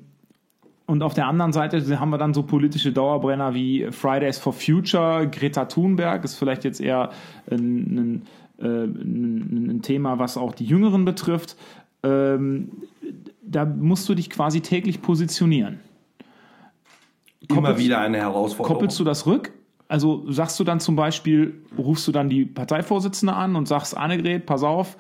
und 0.85 1.01
auf 1.01 1.15
der 1.15 1.27
anderen 1.27 1.51
Seite 1.51 1.99
haben 1.99 2.11
wir 2.11 2.17
dann 2.17 2.33
so 2.33 2.43
politische 2.43 2.93
Dauerbrenner 2.93 3.53
wie 3.53 3.87
Fridays 3.91 4.37
for 4.37 4.53
Future, 4.53 5.27
Greta 5.27 5.65
Thunberg 5.65 6.23
ist 6.23 6.35
vielleicht 6.35 6.63
jetzt 6.63 6.79
eher 6.79 7.09
ein, 7.51 7.97
ein 7.97 8.21
ein, 8.59 9.81
Thema, 9.83 10.19
was 10.19 10.37
auch 10.37 10.53
die 10.53 10.65
Jüngeren 10.65 11.05
betrifft. 11.05 11.55
Ähm, 12.03 12.71
da 13.41 13.65
musst 13.65 14.07
du 14.09 14.15
dich 14.15 14.29
quasi 14.29 14.61
täglich 14.61 15.01
positionieren. 15.01 15.79
Immer 17.47 17.61
koppelst, 17.61 17.83
wieder 17.83 17.99
eine 17.99 18.17
Herausforderung. 18.17 18.75
Koppelst 18.75 18.99
du 18.99 19.03
das 19.03 19.25
rück? 19.25 19.53
Also 19.87 20.29
sagst 20.29 20.59
du 20.59 20.63
dann 20.63 20.79
zum 20.79 20.95
Beispiel, 20.95 21.61
rufst 21.77 22.07
du 22.07 22.11
dann 22.11 22.29
die 22.29 22.45
Parteivorsitzende 22.45 23.33
an 23.33 23.55
und 23.55 23.67
sagst, 23.67 23.95
Annegret, 23.95 24.45
pass 24.45 24.63
auf, 24.63 24.97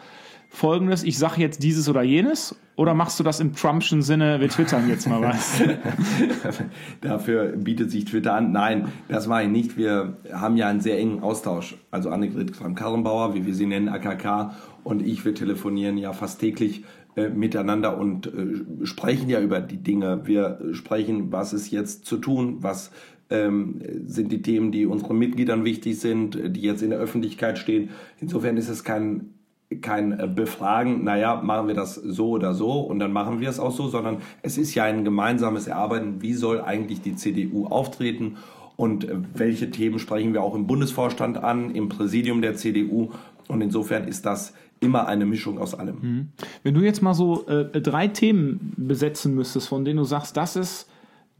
folgendes, 0.49 1.03
ich 1.03 1.17
sage 1.17 1.41
jetzt 1.41 1.63
dieses 1.63 1.89
oder 1.89 2.01
jenes? 2.01 2.55
Oder 2.75 2.93
machst 2.93 3.19
du 3.19 3.23
das 3.23 3.39
im 3.39 3.53
Trumpschen 3.53 4.03
Sinne, 4.03 4.39
wir 4.39 4.49
twittern 4.49 4.87
jetzt 4.87 5.07
mal 5.07 5.21
was? 5.21 5.61
Dafür 7.01 7.53
bietet 7.57 7.89
sich 7.89 8.05
Twitter 8.05 8.35
an. 8.35 8.51
Nein, 8.51 8.89
das 9.09 9.27
mache 9.27 9.43
ich 9.43 9.49
nicht. 9.49 9.77
Wir 9.77 10.17
haben 10.31 10.57
ja 10.57 10.67
einen 10.67 10.79
sehr 10.79 10.99
engen 10.99 11.23
Austausch. 11.23 11.75
Also 11.89 12.11
Annegret 12.11 12.53
Kramp-Karrenbauer, 12.53 13.33
wie 13.33 13.47
wir 13.47 13.55
sie 13.55 13.65
nennen, 13.65 13.89
AKK, 13.89 14.53
und 14.83 15.01
ich, 15.01 15.25
wir 15.25 15.33
telefonieren 15.33 15.97
ja 15.97 16.13
fast 16.13 16.39
täglich 16.39 16.85
äh, 17.15 17.29
miteinander 17.29 17.97
und 17.97 18.27
äh, 18.27 18.85
sprechen 18.85 19.27
ja 19.27 19.41
über 19.41 19.59
die 19.59 19.81
Dinge. 19.81 20.21
Wir 20.25 20.59
sprechen, 20.73 21.31
was 21.31 21.53
ist 21.53 21.71
jetzt 21.71 22.05
zu 22.05 22.17
tun, 22.17 22.57
was 22.59 22.91
ähm, 23.31 23.81
sind 24.05 24.31
die 24.31 24.43
Themen, 24.43 24.71
die 24.71 24.85
unseren 24.85 25.17
Mitgliedern 25.17 25.65
wichtig 25.65 25.99
sind, 25.99 26.39
die 26.55 26.61
jetzt 26.61 26.83
in 26.83 26.91
der 26.91 26.99
Öffentlichkeit 26.99 27.57
stehen. 27.57 27.89
Insofern 28.19 28.55
ist 28.55 28.69
es 28.69 28.83
kein 28.83 29.33
kein 29.81 30.17
äh, 30.17 30.27
Befragen, 30.27 31.03
naja, 31.03 31.41
machen 31.41 31.67
wir 31.67 31.75
das 31.75 31.95
so 31.95 32.29
oder 32.29 32.53
so 32.53 32.79
und 32.79 32.99
dann 32.99 33.11
machen 33.11 33.39
wir 33.39 33.49
es 33.49 33.59
auch 33.59 33.71
so, 33.71 33.87
sondern 33.89 34.17
es 34.41 34.57
ist 34.57 34.73
ja 34.75 34.85
ein 34.85 35.03
gemeinsames 35.03 35.67
Erarbeiten, 35.67 36.21
wie 36.21 36.33
soll 36.33 36.61
eigentlich 36.61 37.01
die 37.01 37.15
CDU 37.15 37.67
auftreten 37.67 38.37
und 38.77 39.03
äh, 39.03 39.17
welche 39.33 39.69
Themen 39.69 39.99
sprechen 39.99 40.33
wir 40.33 40.41
auch 40.41 40.55
im 40.55 40.67
Bundesvorstand 40.67 41.37
an, 41.43 41.75
im 41.75 41.89
Präsidium 41.89 42.41
der 42.41 42.55
CDU 42.55 43.11
und 43.47 43.61
insofern 43.61 44.07
ist 44.07 44.25
das 44.25 44.53
immer 44.79 45.07
eine 45.07 45.25
Mischung 45.25 45.59
aus 45.59 45.75
allem. 45.75 45.97
Mhm. 46.01 46.27
Wenn 46.63 46.73
du 46.73 46.81
jetzt 46.81 47.01
mal 47.01 47.13
so 47.13 47.45
äh, 47.47 47.81
drei 47.81 48.07
Themen 48.07 48.73
besetzen 48.77 49.35
müsstest, 49.35 49.67
von 49.67 49.83
denen 49.83 49.97
du 49.97 50.03
sagst, 50.03 50.37
das 50.37 50.55
ist 50.55 50.89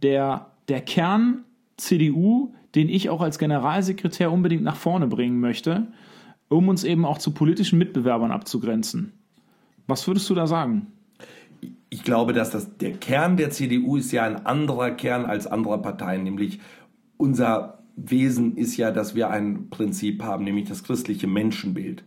der, 0.02 0.48
der 0.68 0.82
Kern 0.82 1.44
CDU, 1.78 2.54
den 2.76 2.90
ich 2.90 3.10
auch 3.10 3.22
als 3.22 3.40
Generalsekretär 3.40 4.32
unbedingt 4.32 4.64
nach 4.64 4.76
vorne 4.76 5.08
bringen 5.08 5.40
möchte, 5.40 5.88
um 6.50 6.70
uns 6.70 6.84
eben 6.84 7.06
auch 7.06 7.18
zu 7.18 7.32
politischen 7.32 7.78
Mitbewerbern 7.78 8.32
abzugrenzen. 8.32 9.14
Was 9.88 10.08
würdest 10.08 10.30
du 10.30 10.36
da 10.36 10.48
sagen? 10.48 10.88
Ich 11.90 12.04
glaube, 12.04 12.34
dass 12.34 12.52
das, 12.52 12.78
der 12.78 12.94
Kern 12.94 13.38
der 13.38 13.50
CDU 13.50 13.96
ist 13.96 14.12
ja 14.12 14.24
ein 14.24 14.46
anderer 14.46 14.92
Kern 14.92 15.26
als 15.26 15.48
anderer 15.48 15.82
Parteien, 15.82 16.24
nämlich 16.24 16.60
unser 17.16 17.77
Wesen 17.98 18.56
ist 18.56 18.78
ja, 18.78 18.92
dass 18.92 19.16
wir 19.16 19.30
ein 19.30 19.70
Prinzip 19.70 20.24
haben, 20.24 20.44
nämlich 20.44 20.70
das 20.70 20.84
christliche 20.84 21.28
Menschenbild. 21.28 22.04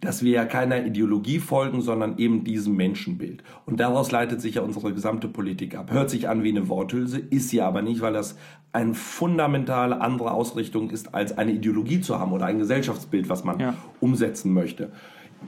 Dass 0.00 0.22
wir 0.22 0.30
ja 0.32 0.44
keiner 0.46 0.86
Ideologie 0.86 1.38
folgen, 1.38 1.82
sondern 1.82 2.16
eben 2.16 2.44
diesem 2.44 2.76
Menschenbild. 2.76 3.42
Und 3.66 3.78
daraus 3.78 4.10
leitet 4.10 4.40
sich 4.40 4.54
ja 4.54 4.62
unsere 4.62 4.94
gesamte 4.94 5.28
Politik 5.28 5.76
ab. 5.76 5.90
Hört 5.90 6.08
sich 6.08 6.30
an 6.30 6.42
wie 6.42 6.48
eine 6.48 6.68
Worthülse, 6.68 7.18
ist 7.18 7.50
sie 7.50 7.60
aber 7.60 7.82
nicht, 7.82 8.00
weil 8.00 8.14
das 8.14 8.36
eine 8.72 8.94
fundamentale 8.94 10.00
andere 10.00 10.30
Ausrichtung 10.30 10.88
ist, 10.88 11.14
als 11.14 11.36
eine 11.36 11.52
Ideologie 11.52 12.00
zu 12.00 12.18
haben 12.18 12.32
oder 12.32 12.46
ein 12.46 12.58
Gesellschaftsbild, 12.58 13.28
was 13.28 13.44
man 13.44 13.60
ja. 13.60 13.74
umsetzen 14.00 14.54
möchte 14.54 14.92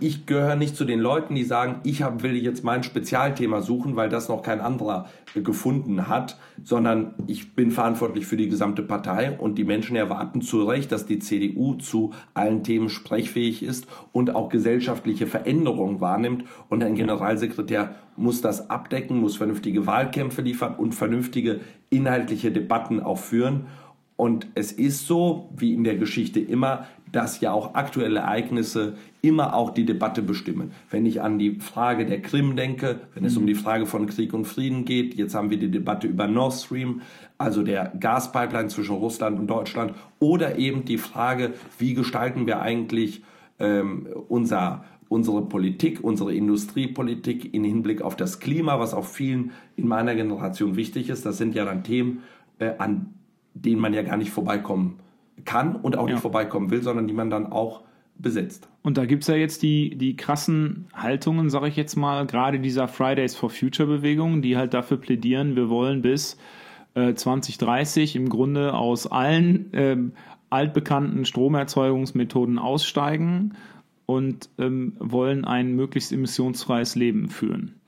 ich 0.01 0.27
gehöre 0.27 0.57
nicht 0.57 0.77
zu 0.77 0.85
den 0.85 1.01
Leuten, 1.01 1.35
die 1.35 1.45
sagen, 1.45 1.81
ich 1.85 2.03
hab, 2.03 2.23
will 2.23 2.37
jetzt 2.37 2.65
mein 2.65 2.83
Spezialthema 2.83 3.61
suchen, 3.61 3.97
weil 3.97 4.09
das 4.09 4.29
noch 4.29 4.43
kein 4.43 4.61
anderer 4.61 5.07
gefunden 5.35 6.09
hat, 6.09 6.39
sondern 6.63 7.15
ich 7.27 7.55
bin 7.55 7.71
verantwortlich 7.71 8.27
für 8.27 8.37
die 8.37 8.49
gesamte 8.49 8.83
Partei 8.83 9.37
und 9.37 9.57
die 9.57 9.65
Menschen 9.65 9.97
erwarten 9.97 10.43
zu 10.43 10.63
Recht, 10.65 10.93
dass 10.93 11.07
die 11.07 11.19
CDU 11.19 11.75
zu 11.75 12.13
allen 12.35 12.63
Themen 12.63 12.89
sprechfähig 12.89 13.63
ist 13.63 13.87
und 14.13 14.35
auch 14.35 14.49
gesellschaftliche 14.49 15.27
Veränderungen 15.27 16.01
wahrnimmt 16.01 16.45
und 16.69 16.85
ein 16.85 16.95
Generalsekretär 16.95 17.95
muss 18.17 18.41
das 18.41 18.71
abdecken, 18.71 19.21
muss 19.21 19.37
vernünftige 19.37 19.87
Wahlkämpfe 19.87 20.43
liefern 20.43 20.77
und 20.77 20.95
vernünftige 20.95 21.61
inhaltliche 21.91 22.53
Debatten 22.53 23.01
auch 23.01 23.19
führen. 23.19 23.67
Und 24.17 24.47
es 24.55 24.71
ist 24.71 25.07
so, 25.07 25.51
wie 25.57 25.75
in 25.75 25.83
der 25.83 25.97
Geschichte 25.97 26.39
immer, 26.39 26.87
dass 27.11 27.41
ja 27.41 27.53
auch 27.53 27.75
aktuelle 27.75 28.21
Ereignisse 28.21 28.95
immer 29.23 29.55
auch 29.55 29.71
die 29.71 29.85
Debatte 29.85 30.23
bestimmen. 30.23 30.73
Wenn 30.91 31.07
ich 31.07 31.23
an 31.23 31.39
die 31.39 31.59
Frage 31.61 32.07
der 32.07 32.21
Krim 32.23 32.57
denke, 32.57 33.01
wenn 33.15 33.25
es 33.25 33.37
um 33.37 33.47
die 33.47 33.55
Frage 33.55 33.87
von 33.87 34.07
Krieg 34.07 34.35
und 34.35 34.45
Frieden 34.45 34.85
geht, 34.85 35.15
jetzt 35.15 35.35
haben 35.35 35.51
wir 35.51 35.59
die 35.59 35.71
Debatte 35.71 36.07
über 36.07 36.27
Nord 36.27 36.55
Stream, 36.55 37.03
also 37.39 37.63
der 37.63 37.93
Gaspipeline 37.99 38.69
zwischen 38.69 38.97
Russland 38.97 39.39
und 39.39 39.47
Deutschland, 39.49 39.95
oder 40.19 40.59
eben 40.59 40.85
die 40.85 40.99
Frage, 40.99 41.55
wie 41.79 41.95
gestalten 41.95 42.47
wir 42.47 42.61
eigentlich 42.61 43.23
ähm, 43.59 44.09
unser 44.29 44.85
unsere 45.09 45.43
Politik, 45.43 46.03
unsere 46.03 46.35
Industriepolitik 46.35 47.55
in 47.55 47.63
Hinblick 47.63 48.03
auf 48.03 48.17
das 48.17 48.41
Klima, 48.41 48.81
was 48.81 48.95
auch 48.95 49.05
vielen 49.05 49.53
in 49.77 49.87
meiner 49.87 50.15
Generation 50.17 50.75
wichtig 50.75 51.09
ist. 51.09 51.25
Das 51.25 51.39
sind 51.39 51.55
ja 51.55 51.65
dann 51.65 51.85
Themen, 51.85 52.23
äh, 52.59 52.73
an 52.79 53.14
denen 53.55 53.81
man 53.81 53.95
ja 53.95 54.03
gar 54.03 54.17
nicht 54.17 54.31
vorbeikommen 54.31 54.99
kann 55.45 55.77
und 55.77 55.97
auch 55.97 56.09
ja. 56.09 56.15
nicht 56.15 56.23
vorbeikommen 56.23 56.71
will, 56.71 56.83
sondern 56.83 57.07
die 57.07 57.15
man 57.15 57.31
dann 57.31 57.47
auch 57.47 57.83
besetzt. 58.17 58.69
Und 58.83 58.97
da 58.97 59.07
gibt 59.07 59.23
es 59.23 59.29
ja 59.29 59.35
jetzt 59.35 59.63
die, 59.63 59.97
die 59.97 60.17
krassen 60.17 60.87
Haltungen, 60.95 61.51
sage 61.51 61.69
ich 61.69 61.77
jetzt 61.77 61.97
mal, 61.97 62.27
gerade 62.27 62.61
dieser 62.61 62.87
Fridays 62.87 63.35
for 63.35 63.51
Future 63.51 63.89
Bewegung, 63.89 64.43
die 64.43 64.57
halt 64.57 64.75
dafür 64.75 64.99
plädieren, 64.99 65.57
wir 65.57 65.69
wollen 65.69 66.03
bis 66.03 66.37
äh, 66.95 67.15
2030 67.15 68.17
im 68.17 68.29
Grunde 68.29 68.75
aus 68.75 69.07
allen 69.07 69.71
ähm, 69.73 70.13
altbekannten 70.51 71.25
Stromerzeugungsmethoden 71.25 72.59
aussteigen 72.59 73.55
und 74.07 74.49
ähm, 74.59 74.93
wollen 74.99 75.45
ein 75.45 75.75
möglichst 75.75 76.13
emissionsfreies 76.13 76.95
Leben 76.95 77.29
führen. 77.29 77.81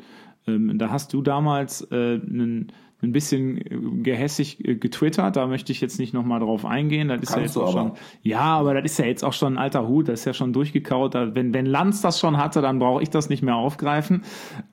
Ähm, 0.46 0.78
da 0.78 0.90
hast 0.90 1.12
du 1.12 1.22
damals 1.22 1.82
äh, 1.92 2.14
einen 2.14 2.72
ein 3.06 3.12
bisschen 3.12 4.02
gehässig 4.02 4.66
äh, 4.66 4.74
getwittert, 4.74 5.36
da 5.36 5.46
möchte 5.46 5.72
ich 5.72 5.80
jetzt 5.80 5.98
nicht 5.98 6.12
nochmal 6.12 6.40
drauf 6.40 6.64
eingehen. 6.64 7.08
Das 7.08 7.20
ist 7.20 7.32
Kannst 7.32 7.56
ja 7.56 7.62
jetzt 7.62 7.68
auch 7.68 7.72
schon. 7.72 7.92
Ja, 8.22 8.40
aber 8.40 8.74
das 8.74 8.92
ist 8.92 8.98
ja 8.98 9.06
jetzt 9.06 9.24
auch 9.24 9.32
schon 9.32 9.54
ein 9.54 9.58
alter 9.58 9.88
Hut, 9.88 10.08
das 10.08 10.20
ist 10.20 10.24
ja 10.26 10.34
schon 10.34 10.52
durchgekaut. 10.52 11.14
Wenn, 11.14 11.54
wenn 11.54 11.66
Lanz 11.66 12.00
das 12.00 12.20
schon 12.20 12.36
hatte, 12.36 12.60
dann 12.60 12.78
brauche 12.78 13.02
ich 13.02 13.10
das 13.10 13.28
nicht 13.28 13.42
mehr 13.42 13.56
aufgreifen. 13.56 14.22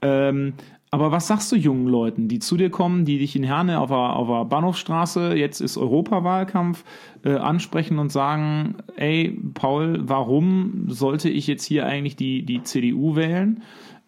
Ähm, 0.02 0.54
aber 0.94 1.12
was 1.12 1.26
sagst 1.26 1.52
du 1.52 1.56
jungen 1.56 1.88
Leuten, 1.88 2.28
die 2.28 2.38
zu 2.38 2.56
dir 2.56 2.70
kommen, 2.70 3.04
die 3.04 3.18
dich 3.18 3.36
in 3.36 3.42
Herne 3.42 3.80
auf 3.80 3.90
der, 3.90 3.98
auf 3.98 4.28
der 4.28 4.46
Bahnhofstraße, 4.46 5.34
jetzt 5.34 5.60
ist 5.60 5.76
Europawahlkampf, 5.76 6.84
äh, 7.26 7.34
ansprechen 7.34 7.98
und 7.98 8.12
sagen, 8.12 8.76
ey, 8.96 9.36
Paul, 9.56 10.02
warum 10.04 10.86
sollte 10.90 11.32
ich 11.32 11.48
jetzt 11.48 11.66
hier 11.66 11.88
eigentlich 11.88 12.16
die, 12.16 12.46
die 12.46 12.62
CDU 12.62 13.16
wählen? 13.16 13.64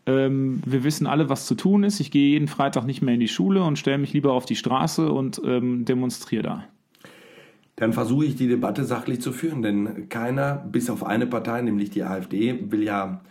Ähm, 0.08 0.62
wir 0.66 0.84
wissen 0.84 1.08
alle, 1.08 1.30
was 1.30 1.46
zu 1.46 1.56
tun 1.56 1.84
ist. 1.84 2.00
Ich 2.00 2.12
gehe 2.12 2.30
jeden 2.30 2.48
Freitag 2.48 2.86
nicht 2.86 3.02
mehr 3.02 3.16
in 3.16 3.20
die 3.20 3.28
Schule 3.28 3.64
und 3.64 3.80
stelle 3.80 3.98
mich 3.98 4.14
lieber 4.14 4.34
auf 4.34 4.46
die 4.46 4.56
Straße 4.56 5.12
und 5.12 5.42
ähm, 5.44 5.86
demonstriere 5.86 6.44
da. 6.44 6.64
Dann 7.76 7.92
versuche 7.92 8.26
ich 8.26 8.36
die 8.36 8.48
Debatte 8.48 8.86
sachlich 8.86 9.20
zu 9.20 9.34
führen, 9.34 9.62
denn 9.62 10.08
keiner, 10.08 10.64
bis 10.72 10.90
auf 10.90 11.06
eine 11.06 11.28
Partei, 11.28 11.62
nämlich 11.62 11.90
die 11.90 12.04
AfD, 12.04 12.72
will 12.72 12.84
ja 12.84 13.22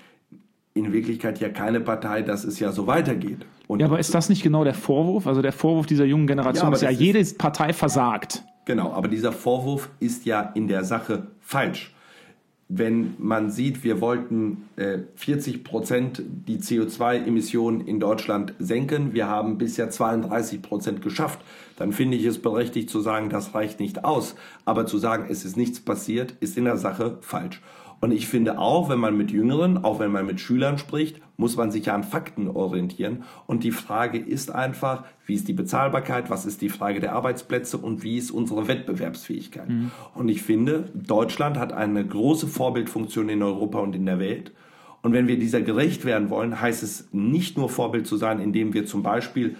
in 0.74 0.92
Wirklichkeit 0.92 1.40
ja 1.40 1.48
keine 1.48 1.80
Partei, 1.80 2.22
dass 2.22 2.44
es 2.44 2.58
ja 2.58 2.72
so 2.72 2.86
weitergeht. 2.86 3.46
Und 3.68 3.80
ja, 3.80 3.86
aber 3.86 3.98
ist 3.98 4.14
das 4.14 4.28
nicht 4.28 4.42
genau 4.42 4.64
der 4.64 4.74
Vorwurf? 4.74 5.26
Also 5.26 5.40
der 5.40 5.52
Vorwurf 5.52 5.86
dieser 5.86 6.04
jungen 6.04 6.26
Generation 6.26 6.70
ja, 6.70 6.74
ist 6.74 6.82
ja, 6.82 6.90
jede 6.90 7.24
Partei 7.34 7.72
versagt. 7.72 8.44
Genau, 8.66 8.92
aber 8.92 9.08
dieser 9.08 9.32
Vorwurf 9.32 9.88
ist 10.00 10.26
ja 10.26 10.40
in 10.54 10.68
der 10.68 10.84
Sache 10.84 11.28
falsch 11.40 11.94
wenn 12.68 13.14
man 13.18 13.50
sieht, 13.50 13.84
wir 13.84 14.00
wollten 14.00 14.68
äh, 14.76 14.98
40 15.16 15.64
Prozent 15.64 16.22
die 16.24 16.58
CO2-Emissionen 16.58 17.86
in 17.86 18.00
Deutschland 18.00 18.54
senken, 18.58 19.12
wir 19.12 19.28
haben 19.28 19.58
bisher 19.58 19.90
32 19.90 20.62
Prozent 20.62 21.02
geschafft, 21.02 21.40
dann 21.76 21.92
finde 21.92 22.16
ich 22.16 22.24
es 22.24 22.40
berechtigt 22.40 22.88
zu 22.88 23.00
sagen, 23.00 23.28
das 23.28 23.54
reicht 23.54 23.80
nicht 23.80 24.04
aus. 24.04 24.34
Aber 24.64 24.86
zu 24.86 24.98
sagen, 24.98 25.26
es 25.28 25.44
ist 25.44 25.56
nichts 25.56 25.80
passiert, 25.80 26.34
ist 26.40 26.56
in 26.56 26.64
der 26.64 26.78
Sache 26.78 27.18
falsch. 27.20 27.60
Und 28.04 28.12
ich 28.12 28.28
finde 28.28 28.58
auch, 28.58 28.90
wenn 28.90 28.98
man 28.98 29.16
mit 29.16 29.30
Jüngeren, 29.30 29.82
auch 29.82 29.98
wenn 29.98 30.12
man 30.12 30.26
mit 30.26 30.38
Schülern 30.38 30.76
spricht, 30.76 31.22
muss 31.38 31.56
man 31.56 31.70
sich 31.70 31.86
ja 31.86 31.94
an 31.94 32.04
Fakten 32.04 32.48
orientieren. 32.48 33.22
Und 33.46 33.64
die 33.64 33.70
Frage 33.70 34.18
ist 34.18 34.54
einfach, 34.54 35.04
wie 35.24 35.32
ist 35.32 35.48
die 35.48 35.54
Bezahlbarkeit, 35.54 36.28
was 36.28 36.44
ist 36.44 36.60
die 36.60 36.68
Frage 36.68 37.00
der 37.00 37.14
Arbeitsplätze 37.14 37.78
und 37.78 38.02
wie 38.02 38.18
ist 38.18 38.30
unsere 38.30 38.68
Wettbewerbsfähigkeit. 38.68 39.70
Mhm. 39.70 39.90
Und 40.14 40.28
ich 40.28 40.42
finde, 40.42 40.90
Deutschland 40.92 41.56
hat 41.56 41.72
eine 41.72 42.06
große 42.06 42.46
Vorbildfunktion 42.46 43.30
in 43.30 43.42
Europa 43.42 43.78
und 43.78 43.96
in 43.96 44.04
der 44.04 44.18
Welt. 44.18 44.52
Und 45.00 45.14
wenn 45.14 45.26
wir 45.26 45.38
dieser 45.38 45.62
gerecht 45.62 46.04
werden 46.04 46.28
wollen, 46.28 46.60
heißt 46.60 46.82
es 46.82 47.08
nicht 47.10 47.56
nur 47.56 47.70
Vorbild 47.70 48.06
zu 48.06 48.18
sein, 48.18 48.38
indem 48.38 48.74
wir 48.74 48.84
zum 48.84 49.02
Beispiel 49.02 49.56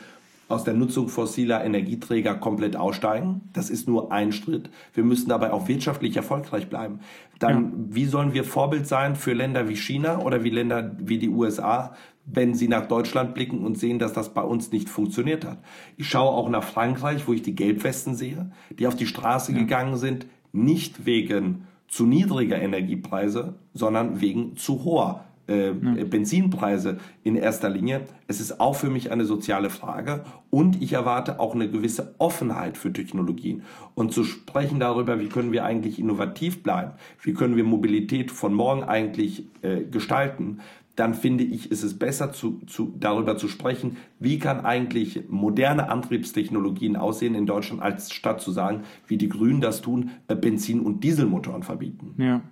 aus 0.48 0.64
der 0.64 0.74
Nutzung 0.74 1.08
fossiler 1.08 1.64
Energieträger 1.64 2.34
komplett 2.34 2.76
aussteigen. 2.76 3.42
Das 3.52 3.70
ist 3.70 3.88
nur 3.88 4.12
ein 4.12 4.32
Schritt. 4.32 4.70
Wir 4.92 5.04
müssen 5.04 5.28
dabei 5.28 5.52
auch 5.52 5.68
wirtschaftlich 5.68 6.16
erfolgreich 6.16 6.68
bleiben. 6.68 7.00
Dann, 7.38 7.64
ja. 7.64 7.70
wie 7.94 8.04
sollen 8.04 8.34
wir 8.34 8.44
Vorbild 8.44 8.86
sein 8.86 9.16
für 9.16 9.32
Länder 9.32 9.68
wie 9.68 9.76
China 9.76 10.20
oder 10.20 10.44
wie 10.44 10.50
Länder 10.50 10.96
wie 10.98 11.18
die 11.18 11.30
USA, 11.30 11.94
wenn 12.26 12.54
sie 12.54 12.68
nach 12.68 12.86
Deutschland 12.86 13.34
blicken 13.34 13.64
und 13.64 13.78
sehen, 13.78 13.98
dass 13.98 14.12
das 14.12 14.34
bei 14.34 14.42
uns 14.42 14.70
nicht 14.70 14.88
funktioniert 14.88 15.44
hat? 15.44 15.58
Ich 15.96 16.08
schaue 16.08 16.32
auch 16.32 16.48
nach 16.48 16.64
Frankreich, 16.64 17.26
wo 17.26 17.32
ich 17.32 17.42
die 17.42 17.54
Gelbwesten 17.54 18.14
sehe, 18.14 18.50
die 18.78 18.86
auf 18.86 18.96
die 18.96 19.06
Straße 19.06 19.52
ja. 19.52 19.58
gegangen 19.58 19.96
sind, 19.96 20.26
nicht 20.52 21.06
wegen 21.06 21.66
zu 21.88 22.06
niedriger 22.06 22.60
Energiepreise, 22.60 23.54
sondern 23.72 24.20
wegen 24.20 24.56
zu 24.56 24.84
hoher 24.84 25.24
äh, 25.48 25.68
ja. 25.68 26.04
Benzinpreise 26.04 26.98
in 27.22 27.36
erster 27.36 27.68
Linie. 27.68 28.02
Es 28.26 28.40
ist 28.40 28.60
auch 28.60 28.76
für 28.76 28.90
mich 28.90 29.10
eine 29.10 29.24
soziale 29.24 29.70
Frage 29.70 30.24
und 30.50 30.82
ich 30.82 30.92
erwarte 30.92 31.40
auch 31.40 31.54
eine 31.54 31.70
gewisse 31.70 32.14
Offenheit 32.18 32.78
für 32.78 32.92
Technologien 32.92 33.62
und 33.94 34.12
zu 34.12 34.24
sprechen 34.24 34.80
darüber, 34.80 35.20
wie 35.20 35.28
können 35.28 35.52
wir 35.52 35.64
eigentlich 35.64 35.98
innovativ 35.98 36.62
bleiben, 36.62 36.92
wie 37.22 37.34
können 37.34 37.56
wir 37.56 37.64
Mobilität 37.64 38.30
von 38.30 38.54
morgen 38.54 38.84
eigentlich 38.84 39.46
äh, 39.62 39.82
gestalten, 39.84 40.60
dann 40.96 41.14
finde 41.14 41.42
ich, 41.42 41.70
ist 41.70 41.82
es 41.82 41.98
besser 41.98 42.32
zu, 42.32 42.60
zu, 42.66 42.94
darüber 42.98 43.36
zu 43.36 43.48
sprechen, 43.48 43.96
wie 44.20 44.38
kann 44.38 44.64
eigentlich 44.64 45.28
moderne 45.28 45.90
Antriebstechnologien 45.90 46.96
aussehen 46.96 47.34
in 47.34 47.46
Deutschland, 47.46 47.82
als 47.82 48.12
statt 48.12 48.40
zu 48.40 48.52
sagen, 48.52 48.82
wie 49.06 49.16
die 49.16 49.28
Grünen 49.28 49.60
das 49.60 49.82
tun, 49.82 50.10
äh, 50.28 50.36
Benzin- 50.36 50.80
und 50.80 51.02
Dieselmotoren 51.02 51.62
verbieten. 51.62 52.14
Ja. 52.18 52.42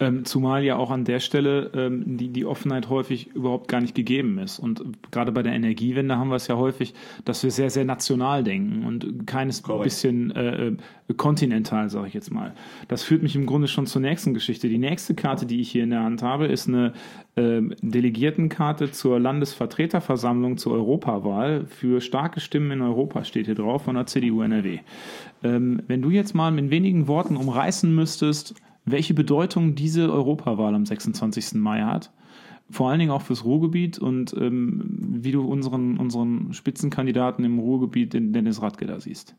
Ähm, 0.00 0.24
zumal 0.24 0.64
ja 0.64 0.76
auch 0.76 0.90
an 0.90 1.04
der 1.04 1.20
Stelle 1.20 1.70
ähm, 1.74 2.16
die, 2.16 2.28
die 2.28 2.44
Offenheit 2.44 2.88
häufig 2.88 3.28
überhaupt 3.34 3.68
gar 3.68 3.80
nicht 3.80 3.94
gegeben 3.94 4.38
ist. 4.38 4.58
Und 4.58 4.82
gerade 5.10 5.32
bei 5.32 5.42
der 5.42 5.52
Energiewende 5.52 6.16
haben 6.16 6.28
wir 6.28 6.36
es 6.36 6.48
ja 6.48 6.56
häufig, 6.56 6.94
dass 7.24 7.42
wir 7.44 7.50
sehr, 7.50 7.70
sehr 7.70 7.84
national 7.84 8.42
denken 8.42 8.84
und 8.84 9.26
keines 9.26 9.62
Correct. 9.62 9.84
bisschen 9.84 10.30
äh, 10.32 10.72
kontinental, 11.16 11.90
sage 11.90 12.08
ich 12.08 12.14
jetzt 12.14 12.32
mal. 12.32 12.54
Das 12.88 13.02
führt 13.02 13.22
mich 13.22 13.36
im 13.36 13.46
Grunde 13.46 13.68
schon 13.68 13.86
zur 13.86 14.00
nächsten 14.00 14.34
Geschichte. 14.34 14.68
Die 14.68 14.78
nächste 14.78 15.14
Karte, 15.14 15.46
die 15.46 15.60
ich 15.60 15.70
hier 15.70 15.84
in 15.84 15.90
der 15.90 16.02
Hand 16.02 16.22
habe, 16.22 16.46
ist 16.46 16.68
eine 16.68 16.92
äh, 17.36 17.60
Delegiertenkarte 17.80 18.90
zur 18.90 19.20
Landesvertreterversammlung 19.20 20.56
zur 20.58 20.72
Europawahl 20.72 21.66
für 21.66 22.00
starke 22.00 22.40
Stimmen 22.40 22.72
in 22.72 22.82
Europa, 22.82 23.24
steht 23.24 23.46
hier 23.46 23.54
drauf, 23.54 23.84
von 23.84 23.94
der 23.94 24.06
CDU 24.06 24.42
NRW. 24.42 24.80
Ähm, 25.42 25.82
wenn 25.86 26.02
du 26.02 26.10
jetzt 26.10 26.34
mal 26.34 26.50
mit 26.50 26.70
wenigen 26.70 27.08
Worten 27.08 27.36
umreißen 27.36 27.94
müsstest, 27.94 28.54
welche 28.84 29.14
Bedeutung 29.14 29.74
diese 29.74 30.12
Europawahl 30.12 30.74
am 30.74 30.86
26. 30.86 31.54
Mai 31.54 31.82
hat. 31.82 32.12
Vor 32.70 32.90
allen 32.90 33.00
Dingen 33.00 33.10
auch 33.10 33.22
fürs 33.22 33.44
Ruhrgebiet 33.44 33.98
und 33.98 34.34
ähm, 34.38 34.82
wie 35.22 35.32
du 35.32 35.42
unseren, 35.42 35.98
unseren 35.98 36.52
Spitzenkandidaten 36.52 37.44
im 37.44 37.58
Ruhrgebiet, 37.58 38.14
den 38.14 38.32
Dennis 38.32 38.62
Radke, 38.62 38.86
da 38.86 38.98
siehst. 38.98 39.34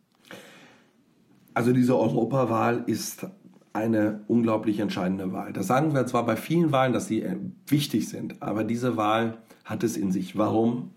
Also 1.53 1.73
diese 1.73 1.97
Europawahl 1.97 2.83
ist 2.87 3.27
eine 3.73 4.21
unglaublich 4.27 4.79
entscheidende 4.79 5.31
Wahl. 5.33 5.51
Das 5.51 5.67
sagen 5.67 5.93
wir 5.95 6.05
zwar 6.05 6.25
bei 6.25 6.35
vielen 6.35 6.71
Wahlen, 6.71 6.93
dass 6.93 7.07
sie 7.07 7.23
äh, 7.23 7.37
wichtig 7.67 8.07
sind, 8.07 8.41
aber 8.41 8.63
diese 8.63 8.97
Wahl 8.97 9.39
hat 9.65 9.83
es 9.83 9.97
in 9.97 10.11
sich. 10.11 10.37
Warum? 10.37 10.91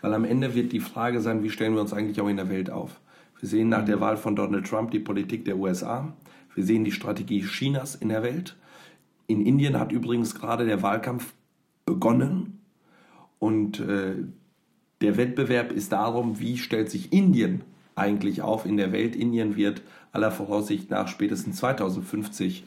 Weil 0.00 0.14
am 0.14 0.24
Ende 0.24 0.54
wird 0.54 0.72
die 0.72 0.80
Frage 0.80 1.20
sein, 1.20 1.42
wie 1.42 1.50
stellen 1.50 1.74
wir 1.74 1.80
uns 1.80 1.92
eigentlich 1.92 2.20
auch 2.20 2.28
in 2.28 2.36
der 2.36 2.50
Welt 2.50 2.70
auf? 2.70 3.00
Wir 3.40 3.48
sehen 3.48 3.68
nach 3.68 3.84
der 3.84 4.00
Wahl 4.00 4.16
von 4.16 4.36
Donald 4.36 4.66
Trump 4.66 4.90
die 4.90 4.98
Politik 4.98 5.44
der 5.44 5.58
USA. 5.58 6.12
Wir 6.58 6.64
sehen 6.64 6.82
die 6.82 6.90
Strategie 6.90 7.42
Chinas 7.42 7.94
in 7.94 8.08
der 8.08 8.24
Welt. 8.24 8.56
In 9.28 9.46
Indien 9.46 9.78
hat 9.78 9.92
übrigens 9.92 10.34
gerade 10.34 10.66
der 10.66 10.82
Wahlkampf 10.82 11.32
begonnen 11.86 12.58
und 13.38 13.78
äh, 13.78 14.16
der 15.00 15.16
Wettbewerb 15.16 15.70
ist 15.70 15.92
darum, 15.92 16.40
wie 16.40 16.58
stellt 16.58 16.90
sich 16.90 17.12
Indien 17.12 17.60
eigentlich 17.94 18.42
auf 18.42 18.66
in 18.66 18.76
der 18.76 18.90
Welt. 18.90 19.14
Indien 19.14 19.54
wird 19.54 19.82
aller 20.10 20.32
Voraussicht 20.32 20.90
nach 20.90 21.06
spätestens 21.06 21.58
2050 21.58 22.64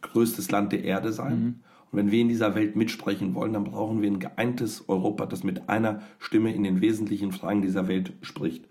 größtes 0.00 0.50
Land 0.50 0.72
der 0.72 0.84
Erde 0.84 1.12
sein. 1.12 1.38
Mhm. 1.38 1.54
Und 1.92 1.98
wenn 1.98 2.10
wir 2.10 2.22
in 2.22 2.30
dieser 2.30 2.54
Welt 2.54 2.76
mitsprechen 2.76 3.34
wollen, 3.34 3.52
dann 3.52 3.64
brauchen 3.64 4.00
wir 4.00 4.10
ein 4.10 4.20
geeintes 4.20 4.88
Europa, 4.88 5.26
das 5.26 5.44
mit 5.44 5.68
einer 5.68 6.00
Stimme 6.18 6.54
in 6.54 6.62
den 6.62 6.80
wesentlichen 6.80 7.32
Fragen 7.32 7.60
dieser 7.60 7.88
Welt 7.88 8.10
spricht. 8.22 8.64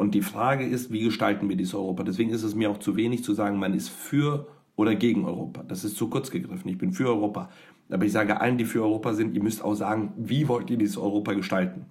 Und 0.00 0.14
die 0.14 0.22
Frage 0.22 0.64
ist, 0.64 0.90
wie 0.90 1.02
gestalten 1.02 1.50
wir 1.50 1.56
dieses 1.56 1.74
Europa? 1.74 2.04
Deswegen 2.04 2.30
ist 2.30 2.42
es 2.42 2.54
mir 2.54 2.70
auch 2.70 2.78
zu 2.78 2.96
wenig 2.96 3.22
zu 3.22 3.34
sagen, 3.34 3.58
man 3.58 3.74
ist 3.74 3.90
für 3.90 4.46
oder 4.74 4.94
gegen 4.94 5.26
Europa. 5.26 5.62
Das 5.62 5.84
ist 5.84 5.98
zu 5.98 6.08
kurz 6.08 6.30
gegriffen. 6.30 6.70
Ich 6.70 6.78
bin 6.78 6.94
für 6.94 7.08
Europa. 7.08 7.50
Aber 7.90 8.06
ich 8.06 8.12
sage 8.12 8.40
allen, 8.40 8.56
die 8.56 8.64
für 8.64 8.80
Europa 8.80 9.12
sind, 9.12 9.34
ihr 9.34 9.42
müsst 9.42 9.62
auch 9.62 9.74
sagen, 9.74 10.14
wie 10.16 10.48
wollt 10.48 10.70
ihr 10.70 10.78
dieses 10.78 10.96
Europa 10.96 11.34
gestalten? 11.34 11.84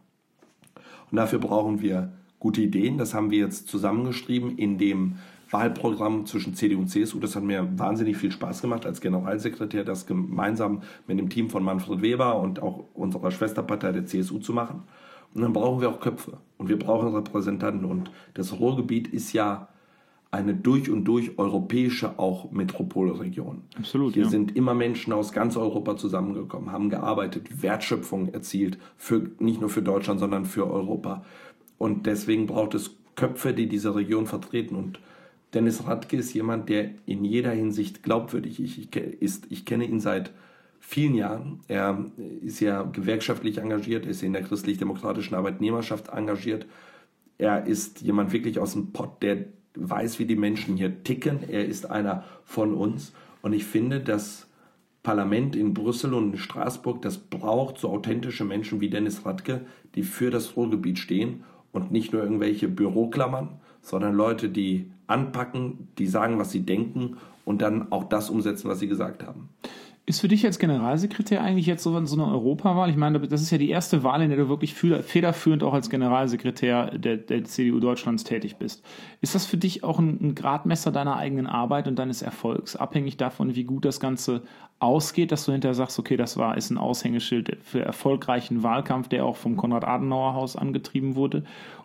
Und 1.11 1.17
dafür 1.17 1.37
brauchen 1.37 1.81
wir 1.81 2.11
gute 2.39 2.61
Ideen. 2.61 2.97
Das 2.97 3.13
haben 3.13 3.29
wir 3.29 3.37
jetzt 3.37 3.67
zusammengeschrieben 3.67 4.57
in 4.57 4.79
dem 4.79 5.17
Wahlprogramm 5.51 6.25
zwischen 6.25 6.55
CDU 6.55 6.79
und 6.79 6.87
CSU. 6.87 7.19
Das 7.19 7.35
hat 7.35 7.43
mir 7.43 7.77
wahnsinnig 7.77 8.17
viel 8.17 8.31
Spaß 8.31 8.63
gemacht, 8.63 8.87
als 8.87 9.01
Generalsekretär 9.01 9.83
das 9.83 10.07
gemeinsam 10.07 10.81
mit 11.05 11.19
dem 11.19 11.29
Team 11.29 11.51
von 11.51 11.63
Manfred 11.63 12.01
Weber 12.01 12.41
und 12.41 12.59
auch 12.59 12.85
unserer 12.95 13.29
Schwesterpartei 13.29 13.91
der 13.91 14.07
CSU 14.07 14.39
zu 14.39 14.51
machen. 14.51 14.81
Und 15.33 15.41
dann 15.41 15.53
brauchen 15.53 15.81
wir 15.81 15.89
auch 15.89 15.99
Köpfe 15.99 16.37
und 16.57 16.69
wir 16.69 16.79
brauchen 16.79 17.13
Repräsentanten. 17.13 17.85
Und 17.85 18.11
das 18.33 18.59
Ruhrgebiet 18.59 19.07
ist 19.07 19.33
ja 19.33 19.69
eine 20.31 20.53
durch 20.53 20.89
und 20.89 21.05
durch 21.05 21.37
europäische 21.39 22.19
auch 22.19 22.51
Metropolregion. 22.51 23.63
Absolut. 23.77 24.13
Hier 24.13 24.23
ja. 24.23 24.29
sind 24.29 24.55
immer 24.55 24.75
Menschen 24.75 25.11
aus 25.13 25.31
ganz 25.31 25.57
Europa 25.57 25.97
zusammengekommen, 25.97 26.71
haben 26.71 26.89
gearbeitet, 26.89 27.63
Wertschöpfung 27.63 28.31
erzielt, 28.33 28.77
für, 28.95 29.31
nicht 29.39 29.59
nur 29.59 29.69
für 29.69 29.81
Deutschland, 29.81 30.19
sondern 30.19 30.45
für 30.45 30.69
Europa. 30.69 31.25
Und 31.77 32.05
deswegen 32.05 32.45
braucht 32.45 32.75
es 32.75 32.95
Köpfe, 33.15 33.53
die 33.53 33.67
diese 33.67 33.95
Region 33.95 34.27
vertreten. 34.27 34.75
Und 34.75 34.99
Dennis 35.53 35.87
Radke 35.87 36.17
ist 36.17 36.33
jemand, 36.33 36.69
der 36.69 36.91
in 37.07 37.25
jeder 37.25 37.51
Hinsicht 37.51 38.03
glaubwürdig 38.03 38.59
ist. 39.19 39.47
Ich 39.49 39.65
kenne 39.65 39.85
ihn 39.85 39.99
seit 39.99 40.31
vielen 40.79 41.15
Jahren. 41.15 41.59
Er 41.67 42.05
ist 42.41 42.59
ja 42.59 42.83
gewerkschaftlich 42.83 43.57
engagiert, 43.59 44.05
ist 44.05 44.23
in 44.23 44.33
der 44.33 44.43
christlich-demokratischen 44.43 45.35
Arbeitnehmerschaft 45.35 46.09
engagiert. 46.09 46.65
Er 47.37 47.65
ist 47.65 48.01
jemand 48.01 48.31
wirklich 48.31 48.59
aus 48.59 48.73
dem 48.73 48.91
Pott, 48.91 49.21
der 49.21 49.45
weiß, 49.75 50.19
wie 50.19 50.25
die 50.25 50.35
Menschen 50.35 50.77
hier 50.77 51.03
ticken. 51.03 51.39
Er 51.47 51.65
ist 51.65 51.89
einer 51.89 52.23
von 52.43 52.73
uns. 52.73 53.13
Und 53.41 53.53
ich 53.53 53.65
finde, 53.65 53.99
das 53.99 54.47
Parlament 55.03 55.55
in 55.55 55.73
Brüssel 55.73 56.13
und 56.13 56.33
in 56.33 56.37
Straßburg, 56.37 57.01
das 57.01 57.17
braucht 57.17 57.77
so 57.77 57.89
authentische 57.89 58.43
Menschen 58.43 58.81
wie 58.81 58.89
Dennis 58.89 59.25
Radke, 59.25 59.61
die 59.95 60.03
für 60.03 60.29
das 60.29 60.55
Ruhrgebiet 60.55 60.99
stehen 60.99 61.43
und 61.71 61.91
nicht 61.91 62.11
nur 62.13 62.23
irgendwelche 62.23 62.67
Büroklammern, 62.67 63.59
sondern 63.81 64.13
Leute, 64.15 64.49
die 64.49 64.91
anpacken, 65.07 65.87
die 65.97 66.07
sagen, 66.07 66.37
was 66.37 66.51
sie 66.51 66.61
denken 66.61 67.17
und 67.45 67.61
dann 67.61 67.91
auch 67.91 68.03
das 68.03 68.29
umsetzen, 68.29 68.69
was 68.69 68.79
sie 68.79 68.87
gesagt 68.87 69.25
haben. 69.25 69.49
Ist 70.09 70.21
für 70.21 70.27
dich 70.27 70.43
als 70.43 70.57
Generalsekretär 70.57 71.43
eigentlich 71.43 71.67
jetzt 71.67 71.83
so, 71.83 71.95
eine 71.95 72.25
Europawahl? 72.25 72.89
Ich 72.89 72.95
meine, 72.95 73.19
das 73.19 73.43
ist 73.43 73.51
ja 73.51 73.59
die 73.59 73.69
erste 73.69 74.01
Wahl, 74.01 74.23
in 74.23 74.29
der 74.29 74.39
du 74.39 74.49
wirklich 74.49 74.73
federführend 74.73 75.61
auch 75.61 75.75
als 75.75 75.91
Generalsekretär 75.91 76.97
der, 76.97 77.17
der 77.17 77.43
CDU 77.43 77.79
Deutschlands 77.79 78.23
tätig 78.23 78.55
bist. 78.55 78.83
Ist 79.21 79.35
das 79.35 79.45
für 79.45 79.57
dich 79.57 79.83
auch 79.83 79.99
ein, 79.99 80.17
ein 80.19 80.33
Gradmesser 80.33 80.91
deiner 80.91 81.17
eigenen 81.17 81.45
Arbeit 81.45 81.87
und 81.87 81.99
deines 81.99 82.23
Erfolgs, 82.23 82.75
abhängig 82.75 83.17
davon, 83.17 83.53
wie 83.53 83.65
gut 83.65 83.85
das 83.85 83.99
Ganze 83.99 84.41
ausgeht, 84.79 85.31
dass 85.31 85.45
du 85.45 85.51
hinterher 85.51 85.75
sagst, 85.75 85.99
okay, 85.99 86.17
das 86.17 86.37
war, 86.37 86.57
ist 86.57 86.71
ein 86.71 86.79
Aushängeschild 86.79 87.59
für 87.61 87.81
erfolgreichen 87.81 88.63
Wahlkampf, 88.63 89.09
der 89.09 89.25
auch 89.25 89.35
vom 89.35 89.57
Konrad-Adenauer-Haus 89.57 90.55
angetrieben 90.55 91.13
wurde? 91.13 91.43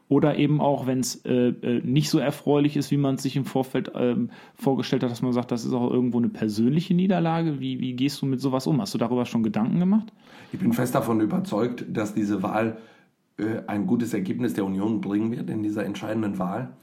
Oder 0.09 0.37
eben 0.37 0.61
auch, 0.61 0.87
wenn 0.87 1.01
es 1.01 1.25
äh, 1.25 1.49
äh, 1.49 1.81
nicht 1.83 2.11
so 2.11 2.19
erfreulich 2.19 2.77
ist, 2.77 2.90
wie 2.90 2.99
man 2.99 3.14
es 3.14 3.23
sich 3.23 3.37
im 3.37 3.47
Vorfeld 3.47 3.93
ähm, 3.95 4.31
vorgestellt 4.55 5.03
hat, 5.03 5.11
dass 5.11 5.23
man 5.23 5.33
sagt, 5.33 5.51
das 5.51 5.64
ist 5.64 5.73
auch 5.73 5.90
irgendwo 5.90 6.19
eine 6.19 6.29
persönliche 6.29 6.93
Niederlage. 6.95 7.59
Wie, 7.59 7.81
wie 7.81 7.95
gehst 7.95 8.21
du 8.21 8.27
mit 8.27 8.40
sowas 8.40 8.67
um? 8.67 8.81
Hast 8.83 8.93
du 8.93 8.99
darüber 8.99 9.25
schon 9.25 9.43
Gedanken 9.43 9.81
gemacht? 9.81 10.12
Ich 10.53 10.61
bin 10.61 10.75
fest 10.75 10.95
davon 10.95 11.21
überzeugt, 11.21 11.87
dass 11.88 12.14
diese 12.14 12.43
Wahl 12.43 12.77
äh, 13.38 13.62
ein 13.67 13.87
gutes 13.87 14.12
Ergebnis 14.12 14.53
der 14.55 14.67
Union 14.67 15.01
bringen 15.01 15.33
wird 15.33 15.49
in 15.49 15.62
dieser 15.62 15.85
entscheidenden 15.85 16.38
Wahl. 16.38 16.75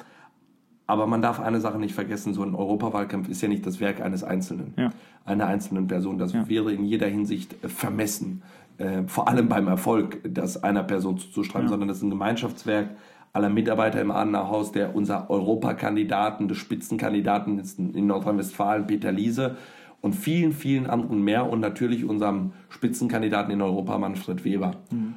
Aber 0.88 1.08
man 1.08 1.22
darf 1.22 1.40
eine 1.40 1.62
Sache 1.62 1.80
nicht 1.80 1.94
vergessen, 1.94 2.34
so 2.34 2.44
ein 2.44 2.54
Europawahlkampf 2.54 3.30
ist 3.30 3.42
ja 3.42 3.48
nicht 3.48 3.66
das 3.66 3.80
Werk 3.80 4.02
eines 4.02 4.26
Einzelnen, 4.26 4.74
ja. 4.78 4.90
einer 5.24 5.48
einzelnen 5.48 5.88
Person. 5.88 6.18
Das 6.18 6.34
ja. 6.34 6.50
wäre 6.50 6.74
in 6.74 6.84
jeder 6.84 7.08
Hinsicht 7.08 7.64
äh, 7.64 7.70
vermessen, 7.70 8.42
äh, 8.82 9.08
vor 9.08 9.28
allem 9.28 9.48
beim 9.48 9.68
Erfolg, 9.68 10.22
das 10.24 10.64
einer 10.64 10.84
Person 10.84 11.18
zuzuschreiben, 11.18 11.68
ja. 11.68 11.70
sondern 11.70 11.88
das 11.88 11.98
ist 11.98 12.04
ein 12.04 12.10
Gemeinschaftswerk 12.10 12.90
aller 13.34 13.50
Mitarbeiter 13.50 14.02
im 14.02 14.12
Adenauerhaus, 14.12 14.72
der 14.72 14.96
unser 14.96 15.30
Europakandidaten, 15.30 16.48
des 16.48 16.58
Spitzenkandidaten 16.58 17.62
in 17.94 18.08
Nordrhein-Westfalen, 18.08 18.88
Peter 18.88 19.12
Liese 19.12 19.56
und 20.02 20.14
vielen, 20.14 20.52
vielen 20.52 20.88
anderen 20.88 21.24
mehr 21.24 21.50
und 21.50 21.60
natürlich 21.60 22.04
unserem 22.04 22.52
Spitzenkandidaten 22.70 23.54
in 23.54 23.62
Europa, 23.62 23.98
Manfred 23.98 24.44
Weber. 24.44 24.78
Mhm. 24.90 25.16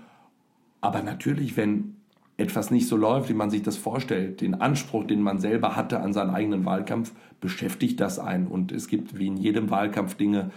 Aber 0.81 1.03
natürlich, 1.03 1.57
wenn 1.57 1.97
etwas 2.37 2.71
nicht 2.71 2.89
so 2.89 2.97
läuft, 2.97 3.31
wie 3.31 3.35
man 3.35 3.51
sich 3.51 3.63
das 3.63 3.77
vorstellt, 3.77 4.41
den 4.41 4.61
Anspruch, 4.61 5.05
den 5.07 5.23
man 5.23 5.39
selber 5.39 5.77
hatte 5.77 6.01
an 6.01 6.13
seinen 6.13 6.31
eigenen 6.31 6.65
Wahlkampf, 6.65 7.13
beschäftigt 7.41 8.01
das 8.01 8.19
einen. 8.19 8.47
Und 8.47 8.73
es 8.73 8.89
gibt 8.89 9.19
wie 9.19 9.29
in 9.29 9.37
jedem 9.37 9.71
Wahlkampf 9.71 10.15
Dinge, 10.17 10.51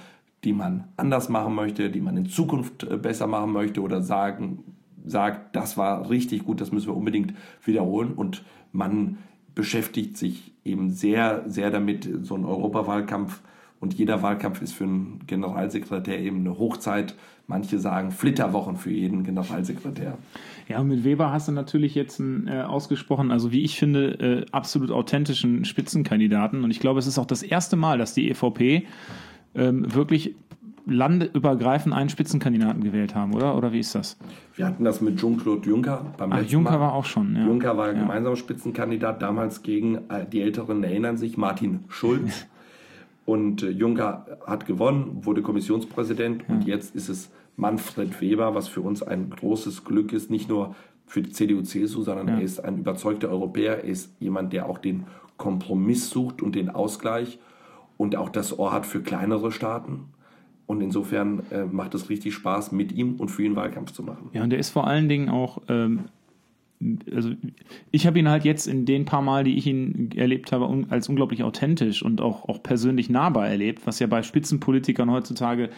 die 0.43 0.53
man 0.53 0.85
anders 0.97 1.29
machen 1.29 1.55
möchte, 1.55 1.89
die 1.89 2.01
man 2.01 2.17
in 2.17 2.27
Zukunft 2.27 2.83
äh, 2.83 2.97
besser 2.97 3.27
machen 3.27 3.51
möchte 3.51 3.81
oder 3.81 4.01
sagen, 4.01 4.63
sagt, 5.05 5.55
das 5.55 5.77
war 5.77 6.09
richtig 6.09 6.45
gut, 6.45 6.61
das 6.61 6.71
müssen 6.71 6.87
wir 6.87 6.95
unbedingt 6.95 7.33
wiederholen. 7.63 8.13
Und 8.13 8.43
man 8.71 9.17
beschäftigt 9.55 10.17
sich 10.17 10.53
eben 10.63 10.91
sehr, 10.91 11.43
sehr 11.47 11.71
damit, 11.71 12.09
so 12.23 12.35
ein 12.35 12.45
Europawahlkampf 12.45 13.41
und 13.79 13.93
jeder 13.93 14.23
Wahlkampf 14.23 14.61
ist 14.61 14.73
für 14.73 14.85
einen 14.85 15.21
Generalsekretär 15.27 16.19
eben 16.19 16.39
eine 16.39 16.57
Hochzeit. 16.57 17.15
Manche 17.45 17.77
sagen 17.77 18.11
Flitterwochen 18.11 18.75
für 18.75 18.91
jeden 18.91 19.23
Generalsekretär. 19.23 20.17
Ja, 20.67 20.83
mit 20.83 21.03
Weber 21.03 21.31
hast 21.31 21.47
du 21.47 21.51
natürlich 21.51 21.93
jetzt 21.93 22.19
einen 22.19 22.47
äh, 22.47 22.61
ausgesprochen, 22.61 23.31
also 23.31 23.51
wie 23.51 23.61
ich 23.61 23.77
finde, 23.77 24.19
äh, 24.19 24.45
absolut 24.51 24.91
authentischen 24.91 25.63
Spitzenkandidaten. 25.63 26.63
Und 26.63 26.71
ich 26.71 26.79
glaube, 26.79 26.99
es 26.99 27.07
ist 27.07 27.19
auch 27.19 27.25
das 27.25 27.43
erste 27.43 27.75
Mal, 27.75 27.99
dass 27.99 28.13
die 28.13 28.29
EVP 28.29 28.87
ähm, 29.57 29.93
wirklich 29.93 30.35
landeübergreifend 30.85 31.93
einen 31.93 32.09
Spitzenkandidaten 32.09 32.83
gewählt 32.83 33.13
haben, 33.13 33.33
oder? 33.33 33.57
Oder 33.57 33.73
wie 33.73 33.79
ist 33.79 33.93
das? 33.93 34.17
Wir 34.55 34.65
hatten 34.65 34.83
das 34.83 35.01
mit 35.01 35.19
Jean-Claude 35.19 35.69
Juncker 35.69 36.05
beim 36.17 36.31
Ach, 36.31 36.41
Juncker 36.43 36.71
Mal. 36.71 36.79
war 36.79 36.93
auch 36.93 37.05
schon, 37.05 37.35
ja. 37.35 37.45
Juncker 37.45 37.77
war 37.77 37.87
ja. 37.87 37.99
gemeinsamer 37.99 38.37
Spitzenkandidat, 38.37 39.21
damals 39.21 39.63
gegen, 39.63 39.95
äh, 40.09 40.25
die 40.31 40.41
Älteren 40.41 40.83
erinnern 40.83 41.17
sich, 41.17 41.37
Martin 41.37 41.81
Schulz. 41.89 42.47
Und 43.25 43.61
äh, 43.61 43.69
Juncker 43.69 44.25
hat 44.45 44.65
gewonnen, 44.65 45.25
wurde 45.25 45.41
Kommissionspräsident 45.41 46.45
ja. 46.47 46.55
und 46.55 46.65
jetzt 46.65 46.95
ist 46.95 47.09
es 47.09 47.29
Manfred 47.57 48.21
Weber, 48.21 48.55
was 48.55 48.69
für 48.69 48.79
uns 48.79 49.03
ein 49.03 49.29
großes 49.29 49.83
Glück 49.83 50.13
ist, 50.13 50.31
nicht 50.31 50.47
nur 50.47 50.75
für 51.05 51.21
die 51.21 51.31
CDU-CSU, 51.33 52.03
sondern 52.03 52.29
ja. 52.29 52.35
er 52.35 52.41
ist 52.41 52.63
ein 52.63 52.77
überzeugter 52.77 53.27
Europäer, 53.27 53.79
er 53.79 53.83
ist 53.83 54.13
jemand, 54.21 54.53
der 54.53 54.69
auch 54.69 54.77
den 54.77 55.07
Kompromiss 55.35 56.09
sucht 56.09 56.41
und 56.41 56.55
den 56.55 56.69
Ausgleich 56.69 57.37
und 57.97 58.15
auch 58.15 58.29
das 58.29 58.57
Ohr 58.57 58.71
hat 58.71 58.85
für 58.85 59.01
kleinere 59.01 59.51
Staaten. 59.51 60.05
Und 60.65 60.81
insofern 60.81 61.43
äh, 61.49 61.63
macht 61.63 61.95
es 61.95 62.09
richtig 62.09 62.33
Spaß, 62.33 62.73
mit 62.73 62.91
ihm 62.91 63.15
und 63.15 63.29
für 63.29 63.43
ihn 63.43 63.55
Wahlkampf 63.55 63.93
zu 63.93 64.03
machen. 64.03 64.29
Ja, 64.33 64.43
und 64.43 64.49
der 64.49 64.59
ist 64.59 64.69
vor 64.69 64.85
allen 64.85 65.07
Dingen 65.07 65.29
auch, 65.29 65.61
ähm, 65.69 66.05
also 67.13 67.31
ich 67.91 68.05
habe 68.05 68.19
ihn 68.19 68.29
halt 68.29 68.43
jetzt 68.43 68.67
in 68.67 68.85
den 68.85 69.05
paar 69.05 69.21
Mal, 69.21 69.45
die 69.45 69.57
ich 69.57 69.65
ihn 69.65 70.09
erlebt 70.15 70.51
habe, 70.51 70.65
un 70.65 70.87
als 70.89 71.07
unglaublich 71.07 71.43
authentisch 71.43 72.03
und 72.03 72.21
auch, 72.21 72.49
auch 72.49 72.61
persönlich 72.61 73.09
nahbar 73.09 73.47
erlebt, 73.47 73.87
was 73.87 73.99
ja 73.99 74.07
bei 74.07 74.23
Spitzenpolitikern 74.23 75.09
heutzutage 75.09 75.69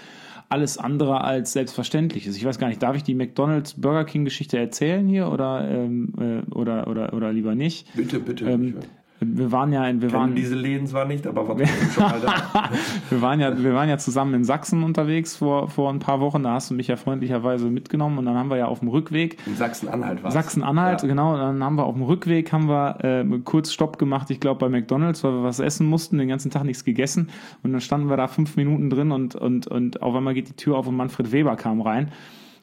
alles 0.49 0.79
andere 0.79 1.23
als 1.23 1.53
selbstverständlich 1.53 2.25
ist. 2.25 2.35
Ich 2.35 2.43
weiß 2.43 2.57
gar 2.57 2.67
nicht, 2.67 2.81
darf 2.81 2.95
ich 2.95 3.03
die 3.03 3.13
McDonalds 3.13 3.75
Burger 3.75 4.03
King 4.03 4.25
Geschichte 4.25 4.57
erzählen 4.57 5.07
hier 5.07 5.31
oder, 5.31 5.69
ähm, 5.69 6.13
äh, 6.19 6.51
oder, 6.51 6.87
oder, 6.87 7.13
oder 7.13 7.31
lieber 7.31 7.53
nicht? 7.53 7.95
Bitte, 7.95 8.19
bitte. 8.19 8.49
Ähm, 8.49 8.75
wir 9.21 9.51
waren 9.51 9.73
ja 9.73 9.85
in, 9.87 10.01
wir 10.01 10.07
Kennen 10.07 10.21
waren 10.21 10.35
diese 10.35 10.55
Läden 10.55 10.87
zwar 10.87 11.05
nicht, 11.05 11.27
aber 11.27 11.47
war 11.47 11.57
schon 11.57 12.03
mal 12.03 12.21
da. 12.21 12.69
wir 13.09 13.21
waren 13.21 13.39
ja, 13.39 13.61
wir 13.61 13.73
waren 13.73 13.89
ja 13.89 13.97
zusammen 13.97 14.33
in 14.33 14.43
Sachsen 14.45 14.83
unterwegs 14.83 15.35
vor, 15.35 15.69
vor 15.69 15.91
ein 15.91 15.99
paar 15.99 16.21
Wochen. 16.21 16.43
Da 16.43 16.53
hast 16.53 16.69
du 16.69 16.73
mich 16.73 16.87
ja 16.87 16.95
freundlicherweise 16.95 17.69
mitgenommen 17.69 18.17
und 18.17 18.25
dann 18.25 18.35
haben 18.35 18.49
wir 18.49 18.57
ja 18.57 18.67
auf 18.67 18.79
dem 18.79 18.87
Rückweg. 18.87 19.37
In 19.45 19.55
Sachsen-Anhalt 19.55 20.23
war 20.23 20.31
Sachsen-Anhalt, 20.31 21.01
ja. 21.01 21.07
genau. 21.07 21.35
Dann 21.35 21.61
haben 21.61 21.75
wir 21.75 21.83
auf 21.83 21.95
dem 21.95 22.03
Rückweg 22.03 22.51
haben 22.53 22.69
wir 22.69 23.03
äh, 23.03 23.25
kurz 23.43 23.73
Stopp 23.73 23.97
gemacht, 23.97 24.29
ich 24.29 24.39
glaube 24.39 24.59
bei 24.59 24.69
McDonalds, 24.69 25.23
weil 25.23 25.33
wir 25.33 25.43
was 25.43 25.59
essen 25.59 25.87
mussten, 25.87 26.17
den 26.17 26.29
ganzen 26.29 26.49
Tag 26.49 26.63
nichts 26.63 26.85
gegessen. 26.85 27.29
Und 27.61 27.73
dann 27.73 27.81
standen 27.81 28.09
wir 28.09 28.15
da 28.15 28.27
fünf 28.27 28.55
Minuten 28.55 28.89
drin 28.89 29.11
und, 29.11 29.35
und, 29.35 29.67
und 29.67 30.01
auf 30.01 30.15
einmal 30.15 30.33
geht 30.33 30.47
die 30.47 30.55
Tür 30.55 30.77
auf 30.77 30.87
und 30.87 30.95
Manfred 30.95 31.33
Weber 31.33 31.57
kam 31.57 31.81
rein. 31.81 32.11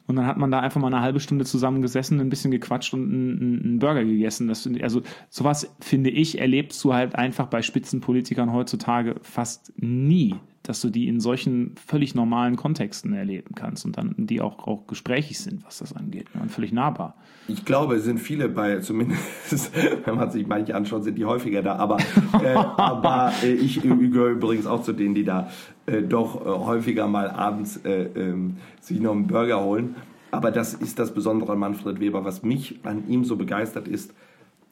Und 0.07 0.15
dann 0.15 0.25
hat 0.25 0.37
man 0.37 0.49
da 0.51 0.61
einfach 0.61 0.79
mal 0.79 0.87
eine 0.87 1.01
halbe 1.01 1.19
Stunde 1.19 1.43
zusammen 1.45 1.81
gesessen, 1.81 2.19
ein 2.19 2.29
bisschen 2.29 2.51
gequatscht 2.51 2.93
und 2.93 3.03
einen, 3.03 3.61
einen 3.63 3.79
Burger 3.79 4.05
gegessen. 4.05 4.47
Das, 4.47 4.67
also 4.81 5.01
sowas, 5.29 5.75
finde 5.81 6.09
ich, 6.09 6.39
erlebst 6.39 6.83
du 6.83 6.93
halt 6.93 7.15
einfach 7.15 7.47
bei 7.47 7.61
Spitzenpolitikern 7.61 8.53
heutzutage 8.53 9.15
fast 9.21 9.73
nie 9.75 10.35
dass 10.67 10.81
du 10.81 10.89
die 10.89 11.07
in 11.07 11.21
solchen 11.21 11.75
völlig 11.75 12.13
normalen 12.13 12.57
Kontexten 12.57 13.13
erleben 13.13 13.55
kannst 13.55 13.85
und 13.85 13.97
dann 13.97 14.13
die 14.17 14.41
auch, 14.41 14.67
auch 14.67 14.85
gesprächig 14.85 15.39
sind, 15.39 15.65
was 15.65 15.77
das 15.77 15.95
angeht 15.95 16.27
ne, 16.35 16.41
und 16.41 16.51
völlig 16.51 16.73
nahbar. 16.73 17.15
Ich 17.47 17.63
glaube, 17.63 17.95
es 17.95 18.03
sind 18.03 18.19
viele 18.19 18.49
bei, 18.49 18.79
zumindest 18.79 19.71
wenn 20.05 20.15
man 20.15 20.29
sich 20.29 20.45
manche 20.45 20.75
anschaut, 20.75 21.05
sind 21.05 21.17
die 21.17 21.23
häufiger 21.23 21.61
da, 21.61 21.77
aber, 21.77 21.99
äh, 22.43 22.53
aber 22.53 23.31
äh, 23.43 23.53
ich 23.53 23.81
gehöre 23.81 24.31
übrigens 24.31 24.67
auch 24.67 24.83
zu 24.83 24.91
denen, 24.91 25.15
die 25.15 25.23
da 25.23 25.49
äh, 25.85 26.01
doch 26.01 26.45
äh, 26.45 26.49
häufiger 26.49 27.07
mal 27.07 27.29
abends 27.29 27.77
äh, 27.85 28.09
ähm, 28.15 28.57
sich 28.81 28.99
noch 28.99 29.13
einen 29.13 29.27
Burger 29.27 29.63
holen. 29.63 29.95
Aber 30.31 30.51
das 30.51 30.73
ist 30.73 30.99
das 30.99 31.13
Besondere 31.13 31.53
an 31.53 31.59
Manfred 31.59 32.01
Weber. 32.01 32.25
Was 32.25 32.43
mich 32.43 32.81
an 32.83 33.07
ihm 33.07 33.23
so 33.23 33.37
begeistert 33.37 33.87
ist, 33.87 34.13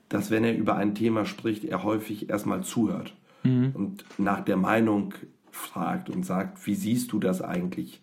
dass 0.10 0.30
wenn 0.30 0.44
er 0.44 0.58
über 0.58 0.76
ein 0.76 0.94
Thema 0.94 1.26
spricht, 1.26 1.64
er 1.64 1.84
häufig 1.84 2.30
erstmal 2.30 2.64
zuhört 2.64 3.14
mhm. 3.44 3.72
und 3.74 4.06
nach 4.18 4.42
der 4.42 4.58
Meinung 4.58 5.14
fragt 5.56 6.10
und 6.10 6.26
sagt, 6.26 6.66
wie 6.68 6.76
siehst 6.76 7.12
du 7.12 7.20
das 7.20 7.42
eigentlich? 7.42 8.02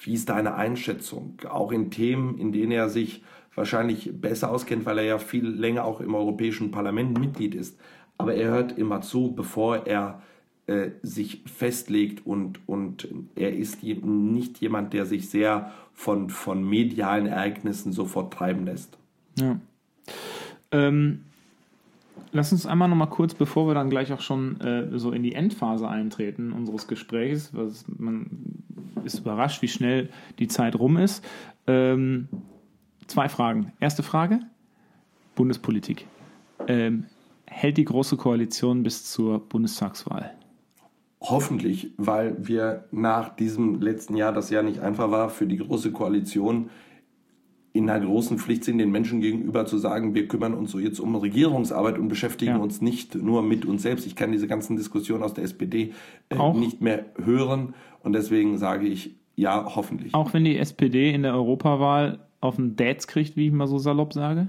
Wie 0.00 0.14
ist 0.14 0.28
deine 0.28 0.54
Einschätzung? 0.54 1.38
Auch 1.48 1.72
in 1.72 1.90
Themen, 1.90 2.38
in 2.38 2.52
denen 2.52 2.72
er 2.72 2.88
sich 2.88 3.22
wahrscheinlich 3.54 4.10
besser 4.20 4.50
auskennt, 4.50 4.86
weil 4.86 4.98
er 4.98 5.04
ja 5.04 5.18
viel 5.18 5.46
länger 5.46 5.84
auch 5.84 6.00
im 6.00 6.14
Europäischen 6.14 6.70
Parlament 6.70 7.18
Mitglied 7.18 7.54
ist. 7.54 7.78
Aber 8.18 8.34
er 8.34 8.50
hört 8.50 8.78
immer 8.78 9.02
zu, 9.02 9.34
bevor 9.34 9.86
er 9.86 10.22
äh, 10.66 10.90
sich 11.02 11.42
festlegt 11.44 12.26
und, 12.26 12.60
und 12.66 13.08
er 13.34 13.54
ist 13.54 13.82
nicht 13.82 14.58
jemand, 14.60 14.92
der 14.92 15.06
sich 15.06 15.28
sehr 15.28 15.72
von, 15.92 16.30
von 16.30 16.66
medialen 16.66 17.26
Ereignissen 17.26 17.92
sofort 17.92 18.32
treiben 18.32 18.64
lässt. 18.64 18.96
Ja. 19.38 19.58
Ähm, 20.70 21.24
Lass 22.34 22.50
uns 22.50 22.64
einmal 22.64 22.88
noch 22.88 22.96
mal 22.96 23.06
kurz, 23.06 23.34
bevor 23.34 23.66
wir 23.66 23.74
dann 23.74 23.90
gleich 23.90 24.10
auch 24.12 24.22
schon 24.22 24.58
äh, 24.62 24.98
so 24.98 25.12
in 25.12 25.22
die 25.22 25.34
Endphase 25.34 25.86
eintreten 25.86 26.52
unseres 26.52 26.88
Gesprächs, 26.88 27.50
was 27.52 27.84
man 27.86 28.26
ist 29.04 29.18
überrascht, 29.18 29.60
wie 29.60 29.68
schnell 29.68 30.08
die 30.38 30.48
Zeit 30.48 30.78
rum 30.78 30.96
ist. 30.96 31.22
Ähm, 31.66 32.28
zwei 33.06 33.28
Fragen. 33.28 33.72
Erste 33.80 34.02
Frage: 34.02 34.40
Bundespolitik. 35.34 36.06
Ähm, 36.66 37.04
hält 37.46 37.76
die 37.76 37.84
Große 37.84 38.16
Koalition 38.16 38.82
bis 38.82 39.04
zur 39.10 39.40
Bundestagswahl? 39.40 40.32
Hoffentlich, 41.20 41.92
weil 41.98 42.36
wir 42.38 42.86
nach 42.90 43.36
diesem 43.36 43.80
letzten 43.80 44.16
Jahr, 44.16 44.32
das 44.32 44.48
ja 44.50 44.62
nicht 44.62 44.80
einfach 44.80 45.10
war, 45.10 45.28
für 45.28 45.46
die 45.46 45.58
Große 45.58 45.92
Koalition 45.92 46.70
in 47.74 47.88
einer 47.88 48.04
großen 48.04 48.38
Pflicht 48.38 48.64
sind, 48.64 48.78
den 48.78 48.90
Menschen 48.90 49.20
gegenüber 49.20 49.64
zu 49.64 49.78
sagen, 49.78 50.14
wir 50.14 50.28
kümmern 50.28 50.54
uns 50.54 50.72
so 50.72 50.78
jetzt 50.78 51.00
um 51.00 51.16
Regierungsarbeit 51.16 51.98
und 51.98 52.08
beschäftigen 52.08 52.52
ja. 52.52 52.58
uns 52.58 52.82
nicht 52.82 53.14
nur 53.14 53.42
mit 53.42 53.64
uns 53.64 53.82
selbst. 53.82 54.06
Ich 54.06 54.14
kann 54.14 54.32
diese 54.32 54.46
ganzen 54.46 54.76
Diskussionen 54.76 55.22
aus 55.22 55.34
der 55.34 55.44
SPD 55.44 55.92
äh, 56.28 56.52
nicht 56.52 56.82
mehr 56.82 57.06
hören 57.22 57.74
und 58.02 58.12
deswegen 58.12 58.58
sage 58.58 58.86
ich 58.86 59.16
ja, 59.34 59.72
hoffentlich. 59.74 60.14
Auch 60.14 60.34
wenn 60.34 60.44
die 60.44 60.58
SPD 60.58 61.10
in 61.10 61.22
der 61.22 61.34
Europawahl 61.34 62.20
auf 62.40 62.56
den 62.56 62.76
Dates 62.76 63.06
kriegt, 63.06 63.36
wie 63.36 63.46
ich 63.46 63.52
mal 63.52 63.66
so 63.66 63.78
salopp 63.78 64.12
sage? 64.12 64.48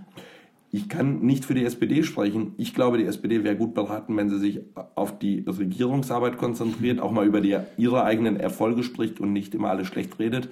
Ich 0.71 0.89
kann 0.89 1.19
nicht 1.19 1.45
für 1.45 1.53
die 1.53 1.63
SPD 1.63 2.01
sprechen. 2.01 2.55
Ich 2.57 2.73
glaube, 2.73 2.97
die 2.97 3.05
SPD 3.05 3.43
wäre 3.43 3.55
gut 3.55 3.75
beraten, 3.75 4.17
wenn 4.17 4.29
sie 4.29 4.39
sich 4.39 4.61
auf 4.95 5.19
die 5.19 5.45
Regierungsarbeit 5.47 6.37
konzentriert, 6.37 6.99
auch 6.99 7.11
mal 7.11 7.27
über 7.27 7.41
die, 7.41 7.55
ihre 7.77 8.03
eigenen 8.03 8.37
Erfolge 8.37 8.81
spricht 8.81 9.19
und 9.19 9.33
nicht 9.33 9.53
immer 9.53 9.69
alles 9.69 9.87
schlecht 9.87 10.17
redet. 10.17 10.49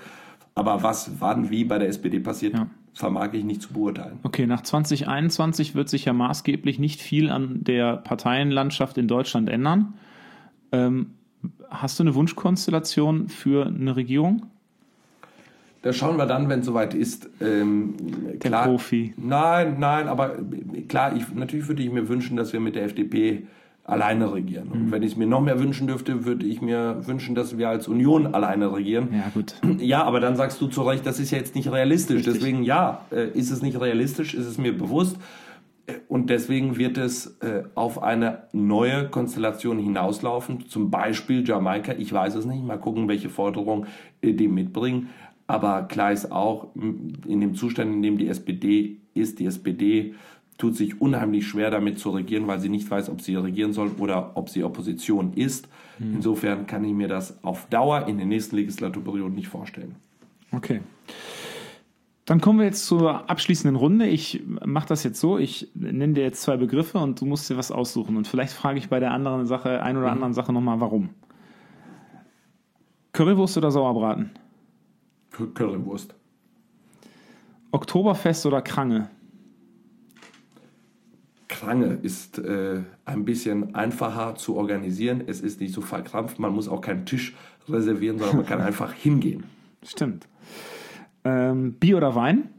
Aber 0.55 0.83
was 0.83 1.11
wann 1.19 1.49
wie 1.49 1.63
bei 1.63 1.77
der 1.77 1.87
SPD 1.87 2.19
passiert, 2.19 2.53
ja. 2.53 2.67
vermag 2.93 3.33
ich 3.33 3.43
nicht 3.43 3.61
zu 3.61 3.73
beurteilen. 3.73 4.19
Okay, 4.23 4.45
nach 4.45 4.61
2021 4.61 5.75
wird 5.75 5.89
sich 5.89 6.05
ja 6.05 6.13
maßgeblich 6.13 6.77
nicht 6.77 7.01
viel 7.01 7.29
an 7.29 7.63
der 7.63 7.97
Parteienlandschaft 7.97 8.97
in 8.97 9.07
Deutschland 9.07 9.49
ändern. 9.49 9.93
Ähm, 10.71 11.11
hast 11.69 11.99
du 11.99 12.03
eine 12.03 12.15
Wunschkonstellation 12.15 13.29
für 13.29 13.65
eine 13.65 13.95
Regierung? 13.95 14.45
Das 15.81 15.97
schauen 15.97 16.17
wir 16.17 16.27
dann, 16.27 16.47
wenn 16.47 16.59
es 16.59 16.67
soweit 16.67 16.93
ist. 16.93 17.29
Ähm, 17.39 17.95
Der 18.33 18.51
klar, 18.51 18.65
Profi. 18.65 19.13
Nein, 19.17 19.77
nein, 19.79 20.07
aber 20.07 20.37
klar, 20.87 21.15
ich, 21.15 21.33
natürlich 21.33 21.67
würde 21.67 21.81
ich 21.81 21.91
mir 21.91 22.07
wünschen, 22.07 22.37
dass 22.37 22.53
wir 22.53 22.59
mit 22.59 22.75
der 22.75 22.83
FDP 22.83 23.47
alleine 23.91 24.33
regieren. 24.33 24.69
Und 24.69 24.85
mhm. 24.85 24.91
wenn 24.91 25.03
ich 25.03 25.11
es 25.11 25.17
mir 25.17 25.27
noch 25.27 25.41
mehr 25.41 25.59
wünschen 25.59 25.87
dürfte, 25.87 26.25
würde 26.25 26.45
ich 26.45 26.61
mir 26.61 27.05
wünschen, 27.05 27.35
dass 27.35 27.57
wir 27.57 27.69
als 27.69 27.87
Union 27.87 28.33
alleine 28.33 28.73
regieren. 28.73 29.09
Ja, 29.11 29.31
gut. 29.33 29.55
Ja, 29.81 30.03
aber 30.03 30.19
dann 30.19 30.35
sagst 30.35 30.61
du 30.61 30.67
zu 30.67 30.83
Recht, 30.83 31.05
das 31.05 31.19
ist 31.19 31.31
ja 31.31 31.37
jetzt 31.37 31.55
nicht 31.55 31.71
realistisch. 31.71 32.17
Richtig. 32.17 32.33
Deswegen, 32.35 32.63
ja, 32.63 33.05
äh, 33.11 33.29
ist 33.29 33.51
es 33.51 33.61
nicht 33.61 33.79
realistisch, 33.79 34.33
ist 34.33 34.45
es 34.45 34.57
mir 34.57 34.77
bewusst. 34.77 35.17
Äh, 35.87 35.93
und 36.07 36.29
deswegen 36.29 36.77
wird 36.77 36.97
es 36.97 37.37
äh, 37.41 37.63
auf 37.75 38.01
eine 38.01 38.43
neue 38.53 39.09
Konstellation 39.09 39.79
hinauslaufen, 39.79 40.67
zum 40.67 40.91
Beispiel 40.91 41.47
Jamaika. 41.47 41.93
Ich 41.97 42.13
weiß 42.13 42.35
es 42.35 42.45
nicht, 42.45 42.63
mal 42.63 42.77
gucken, 42.77 43.07
welche 43.07 43.29
Forderungen 43.29 43.87
die 44.23 44.47
mitbringen. 44.47 45.09
Aber 45.47 45.83
klar 45.83 46.11
ist 46.13 46.31
auch, 46.31 46.67
in 46.75 47.41
dem 47.41 47.55
Zustand, 47.55 47.91
in 47.93 48.01
dem 48.01 48.17
die 48.17 48.29
SPD 48.29 49.01
ist, 49.13 49.39
die 49.39 49.47
SPD 49.47 50.13
tut 50.57 50.75
sich 50.75 51.01
unheimlich 51.01 51.47
schwer 51.47 51.71
damit 51.71 51.99
zu 51.99 52.11
regieren, 52.11 52.47
weil 52.47 52.59
sie 52.59 52.69
nicht 52.69 52.89
weiß, 52.89 53.09
ob 53.09 53.21
sie 53.21 53.35
regieren 53.35 53.73
soll 53.73 53.91
oder 53.97 54.31
ob 54.35 54.49
sie 54.49 54.63
Opposition 54.63 55.33
ist. 55.33 55.67
Mhm. 55.97 56.15
Insofern 56.15 56.67
kann 56.67 56.83
ich 56.83 56.93
mir 56.93 57.07
das 57.07 57.43
auf 57.43 57.67
Dauer 57.69 58.07
in 58.07 58.17
den 58.17 58.29
nächsten 58.29 58.55
Legislaturperioden 58.55 59.33
nicht 59.33 59.47
vorstellen. 59.47 59.95
Okay. 60.51 60.81
Dann 62.25 62.39
kommen 62.39 62.59
wir 62.59 62.65
jetzt 62.65 62.85
zur 62.85 63.29
abschließenden 63.29 63.75
Runde. 63.75 64.07
Ich 64.07 64.43
mache 64.63 64.87
das 64.87 65.03
jetzt 65.03 65.19
so, 65.19 65.37
ich 65.37 65.69
nenne 65.73 66.13
dir 66.13 66.23
jetzt 66.23 66.41
zwei 66.41 66.55
Begriffe 66.55 66.99
und 66.99 67.19
du 67.19 67.25
musst 67.25 67.49
dir 67.49 67.57
was 67.57 67.71
aussuchen. 67.71 68.15
Und 68.15 68.27
vielleicht 68.27 68.53
frage 68.53 68.77
ich 68.77 68.89
bei 68.89 68.99
der 68.99 69.11
anderen 69.11 69.45
Sache, 69.47 69.81
ein 69.81 69.97
oder 69.97 70.07
mhm. 70.07 70.13
anderen 70.13 70.33
Sache 70.33 70.53
nochmal, 70.53 70.79
warum. 70.79 71.09
Currywurst 73.13 73.57
oder 73.57 73.71
Sauerbraten? 73.71 74.29
Currywurst. 75.31 76.15
Oktoberfest 77.71 78.45
oder 78.45 78.61
Krange? 78.61 79.09
Krange 81.61 81.99
ist 82.01 82.39
äh, 82.39 82.81
ein 83.05 83.23
bisschen 83.23 83.75
einfacher 83.75 84.33
zu 84.35 84.55
organisieren. 84.55 85.23
Es 85.27 85.41
ist 85.41 85.61
nicht 85.61 85.73
so 85.73 85.81
verkrampft. 85.81 86.39
Man 86.39 86.53
muss 86.53 86.67
auch 86.67 86.81
keinen 86.81 87.05
Tisch 87.05 87.35
reservieren, 87.69 88.17
sondern 88.17 88.37
man 88.37 88.45
kann 88.47 88.61
einfach 88.69 88.93
hingehen. 88.93 89.43
Stimmt. 89.83 90.27
Ähm, 91.23 91.73
Bier 91.73 91.97
oder 91.97 92.15
Wein? 92.15 92.49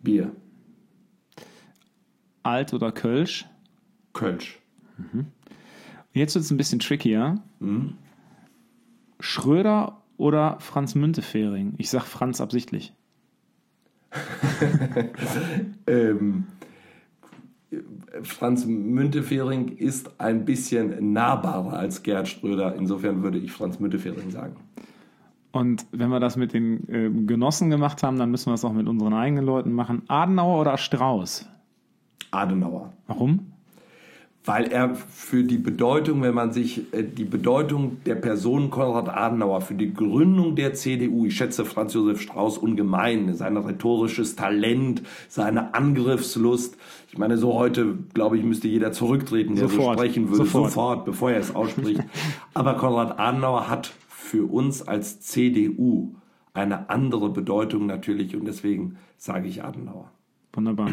Bier. 0.00 0.30
Alt 2.44 2.72
oder 2.72 2.92
Kölsch? 2.92 3.46
Kölsch. 4.12 4.60
Mhm. 4.96 5.26
Jetzt 6.12 6.36
wird 6.36 6.44
es 6.44 6.50
ein 6.52 6.56
bisschen 6.56 6.78
trickier. 6.78 7.42
Mhm. 7.58 7.94
Schröder 9.18 10.02
oder 10.18 10.58
Franz 10.60 10.94
Müntefering? 10.94 11.74
Ich 11.78 11.90
sag 11.90 12.04
Franz 12.04 12.40
absichtlich. 12.40 12.92
ähm, 15.88 16.46
Franz 18.22 18.66
Müntefering 18.66 19.68
ist 19.68 20.20
ein 20.20 20.44
bisschen 20.44 21.12
nahbarer 21.12 21.74
als 21.74 22.02
Gerd 22.02 22.28
Schröder. 22.28 22.74
Insofern 22.74 23.22
würde 23.22 23.38
ich 23.38 23.52
Franz 23.52 23.80
Müntefering 23.80 24.30
sagen. 24.30 24.56
Und 25.52 25.86
wenn 25.92 26.08
wir 26.08 26.20
das 26.20 26.36
mit 26.36 26.54
den 26.54 26.88
äh, 26.88 27.10
Genossen 27.26 27.70
gemacht 27.70 28.02
haben, 28.02 28.18
dann 28.18 28.30
müssen 28.30 28.46
wir 28.46 28.54
es 28.54 28.64
auch 28.64 28.72
mit 28.72 28.88
unseren 28.88 29.12
eigenen 29.12 29.44
Leuten 29.44 29.72
machen. 29.72 30.02
Adenauer 30.08 30.60
oder 30.60 30.78
Strauß? 30.78 31.48
Adenauer. 32.30 32.92
Warum? 33.06 33.51
Weil 34.44 34.72
er 34.72 34.94
für 34.94 35.44
die 35.44 35.58
Bedeutung, 35.58 36.22
wenn 36.22 36.34
man 36.34 36.52
sich 36.52 36.92
äh, 36.92 37.04
die 37.04 37.24
Bedeutung 37.24 37.98
der 38.04 38.16
Person 38.16 38.70
Konrad 38.70 39.08
Adenauer 39.08 39.60
für 39.60 39.74
die 39.74 39.94
Gründung 39.94 40.56
der 40.56 40.74
CDU, 40.74 41.26
ich 41.26 41.36
schätze 41.36 41.64
Franz 41.64 41.94
Josef 41.94 42.20
Strauß 42.20 42.58
ungemein, 42.58 43.34
sein 43.34 43.56
rhetorisches 43.56 44.34
Talent, 44.34 45.02
seine 45.28 45.74
Angriffslust. 45.74 46.76
Ich 47.08 47.18
meine, 47.18 47.38
so 47.38 47.54
heute, 47.54 47.98
glaube 48.14 48.36
ich, 48.36 48.44
müsste 48.44 48.66
jeder 48.66 48.90
zurücktreten, 48.90 49.54
der 49.54 49.68
sofort, 49.68 49.98
so 49.98 50.02
sprechen 50.04 50.28
würde, 50.30 50.44
sofort. 50.44 50.70
sofort, 50.70 51.04
bevor 51.04 51.30
er 51.30 51.38
es 51.38 51.54
ausspricht. 51.54 52.02
Aber 52.54 52.74
Konrad 52.74 53.20
Adenauer 53.20 53.68
hat 53.68 53.92
für 54.08 54.50
uns 54.50 54.86
als 54.86 55.20
CDU 55.20 56.14
eine 56.54 56.90
andere 56.90 57.30
Bedeutung 57.30 57.86
natürlich 57.86 58.34
und 58.34 58.44
deswegen 58.46 58.96
sage 59.16 59.46
ich 59.46 59.62
Adenauer. 59.62 60.10
Wunderbar. 60.54 60.90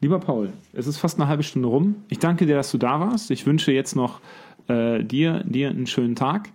Lieber 0.00 0.20
Paul, 0.20 0.52
es 0.74 0.86
ist 0.86 0.98
fast 0.98 1.18
eine 1.18 1.28
halbe 1.28 1.42
Stunde 1.42 1.68
rum. 1.68 1.96
Ich 2.08 2.18
danke 2.18 2.44
dir, 2.46 2.56
dass 2.56 2.70
du 2.70 2.78
da 2.78 3.00
warst. 3.00 3.30
Ich 3.30 3.46
wünsche 3.46 3.72
jetzt 3.72 3.96
noch 3.96 4.20
äh, 4.68 5.02
dir, 5.02 5.42
dir 5.44 5.70
einen 5.70 5.86
schönen 5.86 6.14
Tag. 6.14 6.50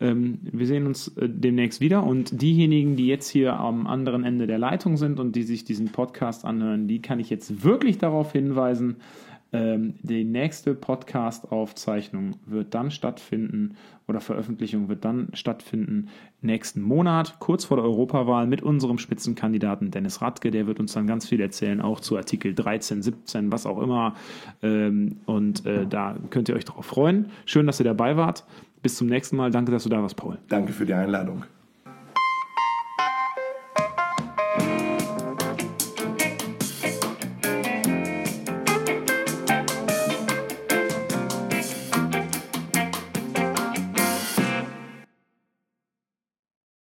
Ähm, 0.00 0.40
wir 0.42 0.66
sehen 0.66 0.86
uns 0.86 1.08
äh, 1.16 1.28
demnächst 1.28 1.80
wieder 1.80 2.02
und 2.02 2.42
diejenigen, 2.42 2.96
die 2.96 3.06
jetzt 3.06 3.28
hier 3.28 3.54
am 3.54 3.86
anderen 3.86 4.24
Ende 4.24 4.48
der 4.48 4.58
Leitung 4.58 4.96
sind 4.96 5.20
und 5.20 5.36
die 5.36 5.44
sich 5.44 5.64
diesen 5.64 5.92
Podcast 5.92 6.44
anhören, 6.44 6.88
die 6.88 7.00
kann 7.00 7.20
ich 7.20 7.30
jetzt 7.30 7.62
wirklich 7.62 7.98
darauf 7.98 8.32
hinweisen, 8.32 8.96
die 9.54 10.24
nächste 10.24 10.74
Podcast-Aufzeichnung 10.74 12.36
wird 12.46 12.72
dann 12.72 12.90
stattfinden 12.90 13.76
oder 14.08 14.20
Veröffentlichung 14.20 14.88
wird 14.88 15.04
dann 15.04 15.28
stattfinden 15.34 16.08
nächsten 16.40 16.80
Monat, 16.80 17.38
kurz 17.38 17.64
vor 17.64 17.76
der 17.76 17.84
Europawahl, 17.84 18.46
mit 18.46 18.62
unserem 18.62 18.98
Spitzenkandidaten 18.98 19.90
Dennis 19.90 20.22
Radke. 20.22 20.50
Der 20.50 20.66
wird 20.66 20.80
uns 20.80 20.92
dann 20.92 21.06
ganz 21.06 21.28
viel 21.28 21.40
erzählen, 21.40 21.80
auch 21.80 22.00
zu 22.00 22.16
Artikel 22.16 22.54
13, 22.54 23.02
17, 23.02 23.52
was 23.52 23.66
auch 23.66 23.80
immer. 23.80 24.14
Ähm, 24.62 25.16
und 25.26 25.66
äh, 25.66 25.86
da 25.86 26.16
könnt 26.30 26.48
ihr 26.48 26.56
euch 26.56 26.64
darauf 26.64 26.86
freuen. 26.86 27.26
Schön, 27.44 27.66
dass 27.66 27.78
ihr 27.80 27.84
dabei 27.84 28.16
wart. 28.16 28.44
Bis 28.82 28.96
zum 28.96 29.06
nächsten 29.06 29.36
Mal. 29.36 29.50
Danke, 29.50 29.70
dass 29.70 29.84
du 29.84 29.88
da 29.88 30.02
warst, 30.02 30.16
Paul. 30.16 30.38
Danke 30.48 30.72
für 30.72 30.86
die 30.86 30.94
Einladung. 30.94 31.44